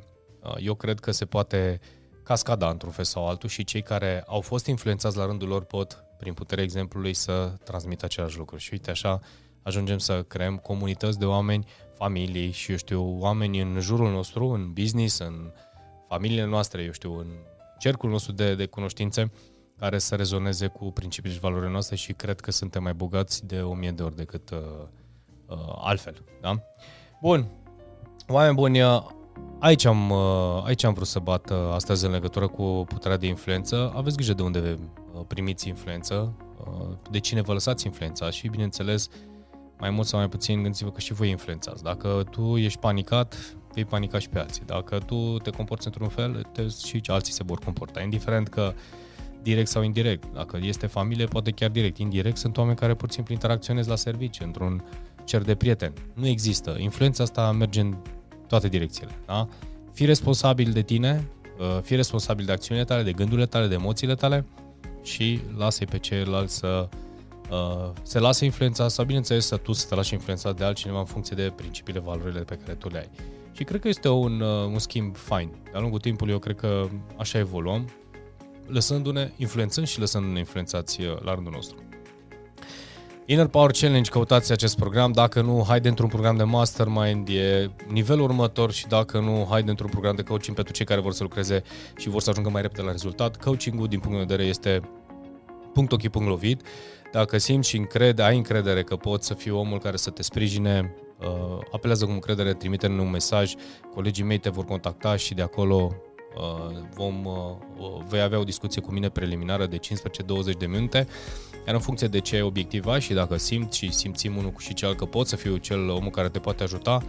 eu 0.58 0.74
cred 0.74 1.00
că 1.00 1.12
se 1.12 1.26
poate 1.26 1.80
cascada 2.24 2.70
într-un 2.70 2.92
fel 2.92 3.04
sau 3.04 3.28
altul 3.28 3.50
și 3.50 3.64
cei 3.64 3.82
care 3.82 4.24
au 4.28 4.42
fost 4.42 4.66
influențați 4.66 5.18
la 5.18 5.26
rândul 5.26 5.48
lor 5.48 5.64
pot, 5.64 6.04
prin 6.18 6.34
puterea 6.34 6.64
exemplului, 6.64 7.14
să 7.14 7.54
transmită 7.64 8.06
același 8.06 8.38
lucru. 8.38 8.58
Și 8.58 8.70
uite 8.72 8.90
așa, 8.90 9.20
ajungem 9.64 9.98
să 9.98 10.24
creăm 10.24 10.58
comunități 10.58 11.20
de 11.20 11.26
oameni, 11.26 11.66
familii 11.94 12.52
și, 12.52 12.72
eu 12.72 12.78
știu, 12.78 13.20
oameni 13.20 13.62
în 13.62 13.80
jurul 13.80 14.12
nostru, 14.12 14.48
în 14.48 14.74
business, 14.74 15.20
în 15.20 15.52
familiile 16.08 16.46
noastre, 16.46 16.84
eu 16.84 16.92
știu, 16.92 17.18
în 17.18 17.28
cercul 17.78 18.10
nostru 18.10 18.32
de, 18.32 18.56
de 18.56 18.66
cunoștințe, 18.66 19.32
care 19.80 19.98
să 19.98 20.16
rezoneze 20.16 20.68
cu 20.68 20.92
principiile 20.92 21.36
și 21.36 21.42
valorile 21.42 21.72
noastre 21.72 21.96
și 21.96 22.14
cred 22.14 22.40
că 22.40 22.52
suntem 22.52 22.84
mai 22.84 22.94
bogați 22.94 23.46
de 23.46 23.62
o 23.62 23.74
mie 23.74 23.92
de 23.92 24.04
ori 24.04 24.16
decât 24.16 24.50
uh, 24.50 24.58
uh, 25.46 25.58
altfel. 25.78 26.24
Da? 26.42 26.60
Bun, 27.22 27.48
oameni 28.28 28.56
buni, 28.56 28.82
uh, 28.82 29.06
aici 29.60 29.86
am, 29.86 30.10
uh, 30.10 30.64
aici 30.64 30.84
am 30.84 30.94
vrut 30.94 31.08
să 31.08 31.20
bat 31.20 31.50
uh, 31.50 31.58
astăzi 31.74 32.06
în 32.06 32.12
legătură 32.12 32.48
cu 32.48 32.86
puterea 32.88 33.18
de 33.18 33.28
influență. 33.28 33.92
Aveți 33.96 34.16
grijă 34.16 34.34
de 34.34 34.42
unde 34.42 34.78
uh, 35.14 35.22
primiți 35.28 35.68
influență, 35.68 36.34
uh, 36.68 36.96
de 37.12 37.20
cine 37.20 37.42
vă 37.42 37.54
lăsați 37.54 37.86
influența 37.86 38.30
și, 38.30 38.48
bineînțeles, 38.48 39.10
mai 39.78 39.90
mult 39.90 40.08
sau 40.08 40.20
mai 40.20 40.30
puțin 40.30 40.62
gândiți-vă 40.62 40.92
că 40.92 41.00
și 41.00 41.14
voi 41.14 41.30
influențați. 41.30 41.84
Dacă 41.84 42.24
tu 42.32 42.58
ești 42.58 42.80
panicat, 42.80 43.56
vei 43.74 43.86
panica 43.86 44.20
și 44.20 44.30
pe 44.30 44.40
alții. 44.40 44.64
Dacă 44.66 44.98
tu 44.98 45.38
te 45.38 45.50
comporți 45.50 45.88
într-un 45.88 46.08
fel, 46.08 46.48
te, 46.52 46.68
și 46.68 47.02
alții 47.08 47.34
se 47.34 47.44
vor 47.44 47.60
comporta. 47.60 48.02
Indiferent 48.02 48.48
că 48.48 48.74
direct 49.46 49.68
sau 49.68 49.84
indirect. 49.84 50.24
Dacă 50.34 50.60
este 50.62 50.88
familie, 50.88 51.26
poate 51.26 51.52
chiar 51.52 51.70
direct. 51.70 51.98
Indirect 51.98 52.38
sunt 52.38 52.58
oameni 52.58 52.78
care 52.78 52.94
pur 52.94 53.08
și 53.10 53.16
simplu 53.16 53.34
interacționez 53.34 53.88
la 53.88 53.96
serviciu, 53.96 54.44
într-un 54.44 54.84
cer 55.24 55.42
de 55.42 55.56
prieteni. 55.56 55.94
Nu 56.14 56.28
există. 56.28 56.76
Influența 56.80 57.24
asta 57.24 57.52
merge 57.52 57.80
în 57.80 57.96
toate 58.48 58.68
direcțiile. 58.68 59.12
Da? 59.26 59.48
Fii 59.94 60.06
responsabil 60.06 60.72
de 60.72 60.82
tine, 60.82 61.28
uh, 61.60 61.82
fii 61.82 61.96
responsabil 61.96 62.46
de 62.46 62.52
acțiunile 62.52 62.86
tale, 62.86 63.04
de 63.04 63.12
gândurile 63.12 63.46
tale, 63.46 63.68
de 63.68 63.74
emoțiile 63.74 64.16
tale 64.16 64.46
și 65.04 65.40
lasă-i 65.58 65.86
pe 65.86 66.00
ceilalți 66.00 66.56
să 66.58 66.90
uh, 67.52 67.92
se 68.02 68.20
lasă 68.20 68.46
influența 68.46 68.88
sau 68.88 69.06
bineînțeles 69.06 69.46
să 69.46 69.58
tu 69.58 69.74
să 69.74 69.86
te 69.88 69.96
lași 69.96 70.14
influențat 70.14 70.58
de 70.58 70.64
altcineva 70.64 71.00
în 71.00 71.06
funcție 71.06 71.36
de 71.36 71.54
principiile, 71.56 72.00
valorile 72.00 72.40
pe 72.40 72.56
care 72.56 72.74
tu 72.74 72.90
le 72.90 72.98
ai. 72.98 73.10
Și 73.52 73.64
cred 73.64 73.82
că 73.82 73.88
este 73.88 74.10
un, 74.10 74.40
uh, 74.40 74.66
un 74.66 74.80
schimb 74.80 75.16
fain. 75.16 75.50
De-a 75.72 75.80
lungul 75.80 76.00
timpului 76.00 76.34
eu 76.34 76.40
cred 76.40 76.56
că 76.56 76.88
așa 77.18 77.38
evoluăm 77.38 77.90
lăsându-ne, 78.68 79.32
influențând 79.38 79.88
și 79.88 80.00
lăsându-ne 80.00 80.40
influențați 80.40 81.02
uh, 81.02 81.22
la 81.22 81.34
rândul 81.34 81.52
nostru. 81.54 81.78
Inner 83.28 83.48
Power 83.48 83.72
Challenge, 83.72 84.10
căutați 84.10 84.52
acest 84.52 84.76
program, 84.76 85.12
dacă 85.12 85.42
nu, 85.42 85.64
hai 85.68 85.80
într-un 85.84 86.10
program 86.10 86.38
de 86.38 86.44
mastermind, 86.44 87.28
e 87.28 87.72
nivelul 87.88 88.24
următor 88.24 88.72
și 88.72 88.88
dacă 88.88 89.20
nu, 89.20 89.48
hai 89.50 89.64
într-un 89.66 89.90
program 89.90 90.16
de 90.16 90.22
coaching 90.22 90.56
pentru 90.56 90.74
cei 90.74 90.86
care 90.86 91.02
vor 91.02 91.14
să 91.14 91.24
lucreze 91.24 91.64
și 91.98 92.10
vor 92.10 92.22
să 92.22 92.30
ajungă 92.30 92.50
mai 92.50 92.62
repede 92.62 92.82
la 92.82 92.92
rezultat. 92.92 93.38
Coaching-ul, 93.38 93.88
din 93.88 94.00
punct 94.00 94.18
de 94.18 94.24
vedere, 94.24 94.48
este 94.50 94.82
punct 95.74 95.92
ochii, 95.92 96.10
punct 96.10 96.28
lovit. 96.28 96.62
Dacă 97.12 97.38
simți 97.38 97.70
și 97.70 97.78
încrede, 97.78 98.22
ai 98.22 98.38
încredere 98.38 98.84
că 98.84 98.96
poți 98.96 99.28
să 99.28 99.34
fii 99.34 99.52
omul 99.52 99.80
care 99.80 99.98
să 99.98 100.10
te 100.10 100.22
sprijine, 100.22 100.96
uh, 101.20 101.60
apelează 101.72 102.06
cu 102.06 102.12
încredere, 102.12 102.54
trimite 102.54 102.88
un 102.88 103.10
mesaj, 103.10 103.54
colegii 103.94 104.24
mei 104.24 104.38
te 104.38 104.50
vor 104.50 104.66
contacta 104.66 105.16
și 105.16 105.34
de 105.34 105.42
acolo 105.42 105.96
Uh, 105.96 106.05
vom, 106.94 107.26
uh, 107.26 108.04
vei 108.08 108.22
avea 108.22 108.40
o 108.40 108.44
discuție 108.44 108.82
cu 108.82 108.92
mine 108.92 109.10
preliminară 109.10 109.66
de 109.66 109.78
15-20 109.78 109.80
de 110.58 110.66
minute, 110.66 111.08
iar 111.66 111.76
în 111.76 111.82
funcție 111.82 112.08
de 112.08 112.20
ce 112.20 112.36
ai 112.36 112.42
obiectiva 112.42 113.00
și 113.00 113.14
dacă 113.14 113.38
simți 113.38 113.78
și 113.78 113.92
simțim 113.92 114.38
unul 114.38 114.52
cu 114.52 114.60
și 114.60 114.74
celălalt 114.74 115.00
că 115.00 115.06
pot 115.06 115.28
să 115.28 115.36
fiu 115.36 115.58
cel 115.58 115.90
omul 115.90 116.10
care 116.10 116.30
te 116.30 116.40
poate 116.40 116.64
ajuta, 116.64 117.04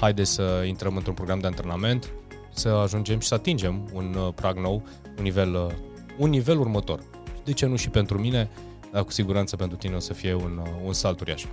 haide 0.00 0.24
să 0.24 0.64
intrăm 0.66 0.96
într-un 0.96 1.14
program 1.14 1.38
de 1.38 1.46
antrenament, 1.46 2.12
să 2.50 2.68
ajungem 2.68 3.20
și 3.20 3.28
să 3.28 3.34
atingem 3.34 3.88
un 3.92 4.14
uh, 4.14 4.32
prag 4.34 4.56
nou, 4.56 4.82
un 5.16 5.22
nivel, 5.22 5.76
un 6.18 6.30
nivel 6.30 6.58
următor. 6.58 7.00
De 7.44 7.52
ce 7.52 7.66
nu 7.66 7.76
și 7.76 7.88
pentru 7.88 8.18
mine, 8.18 8.50
dar 8.92 9.04
cu 9.04 9.10
siguranță 9.10 9.56
pentru 9.56 9.76
tine 9.76 9.94
o 9.94 9.98
să 9.98 10.12
fie 10.12 10.34
un, 10.34 10.60
un 10.84 10.92
salt 10.92 11.20
uriaș 11.20 11.44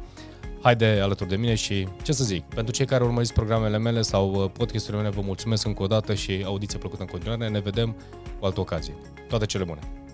haide 0.65 0.99
alături 1.01 1.29
de 1.29 1.35
mine 1.35 1.55
și 1.55 1.87
ce 2.03 2.11
să 2.11 2.23
zic, 2.23 2.43
pentru 2.43 2.73
cei 2.73 2.85
care 2.85 3.03
urmăriți 3.03 3.33
programele 3.33 3.77
mele 3.77 4.01
sau 4.01 4.33
uh, 4.33 4.49
podcasturile 4.51 5.01
mele, 5.01 5.15
vă 5.15 5.21
mulțumesc 5.21 5.65
încă 5.65 5.83
o 5.83 5.87
dată 5.87 6.13
și 6.13 6.43
audiție 6.45 6.79
plăcută 6.79 7.01
în 7.01 7.07
continuare. 7.07 7.49
Ne 7.49 7.59
vedem 7.59 7.95
cu 8.39 8.45
altă 8.45 8.59
ocazie. 8.59 8.93
Toate 9.27 9.45
cele 9.45 9.63
bune! 9.63 10.04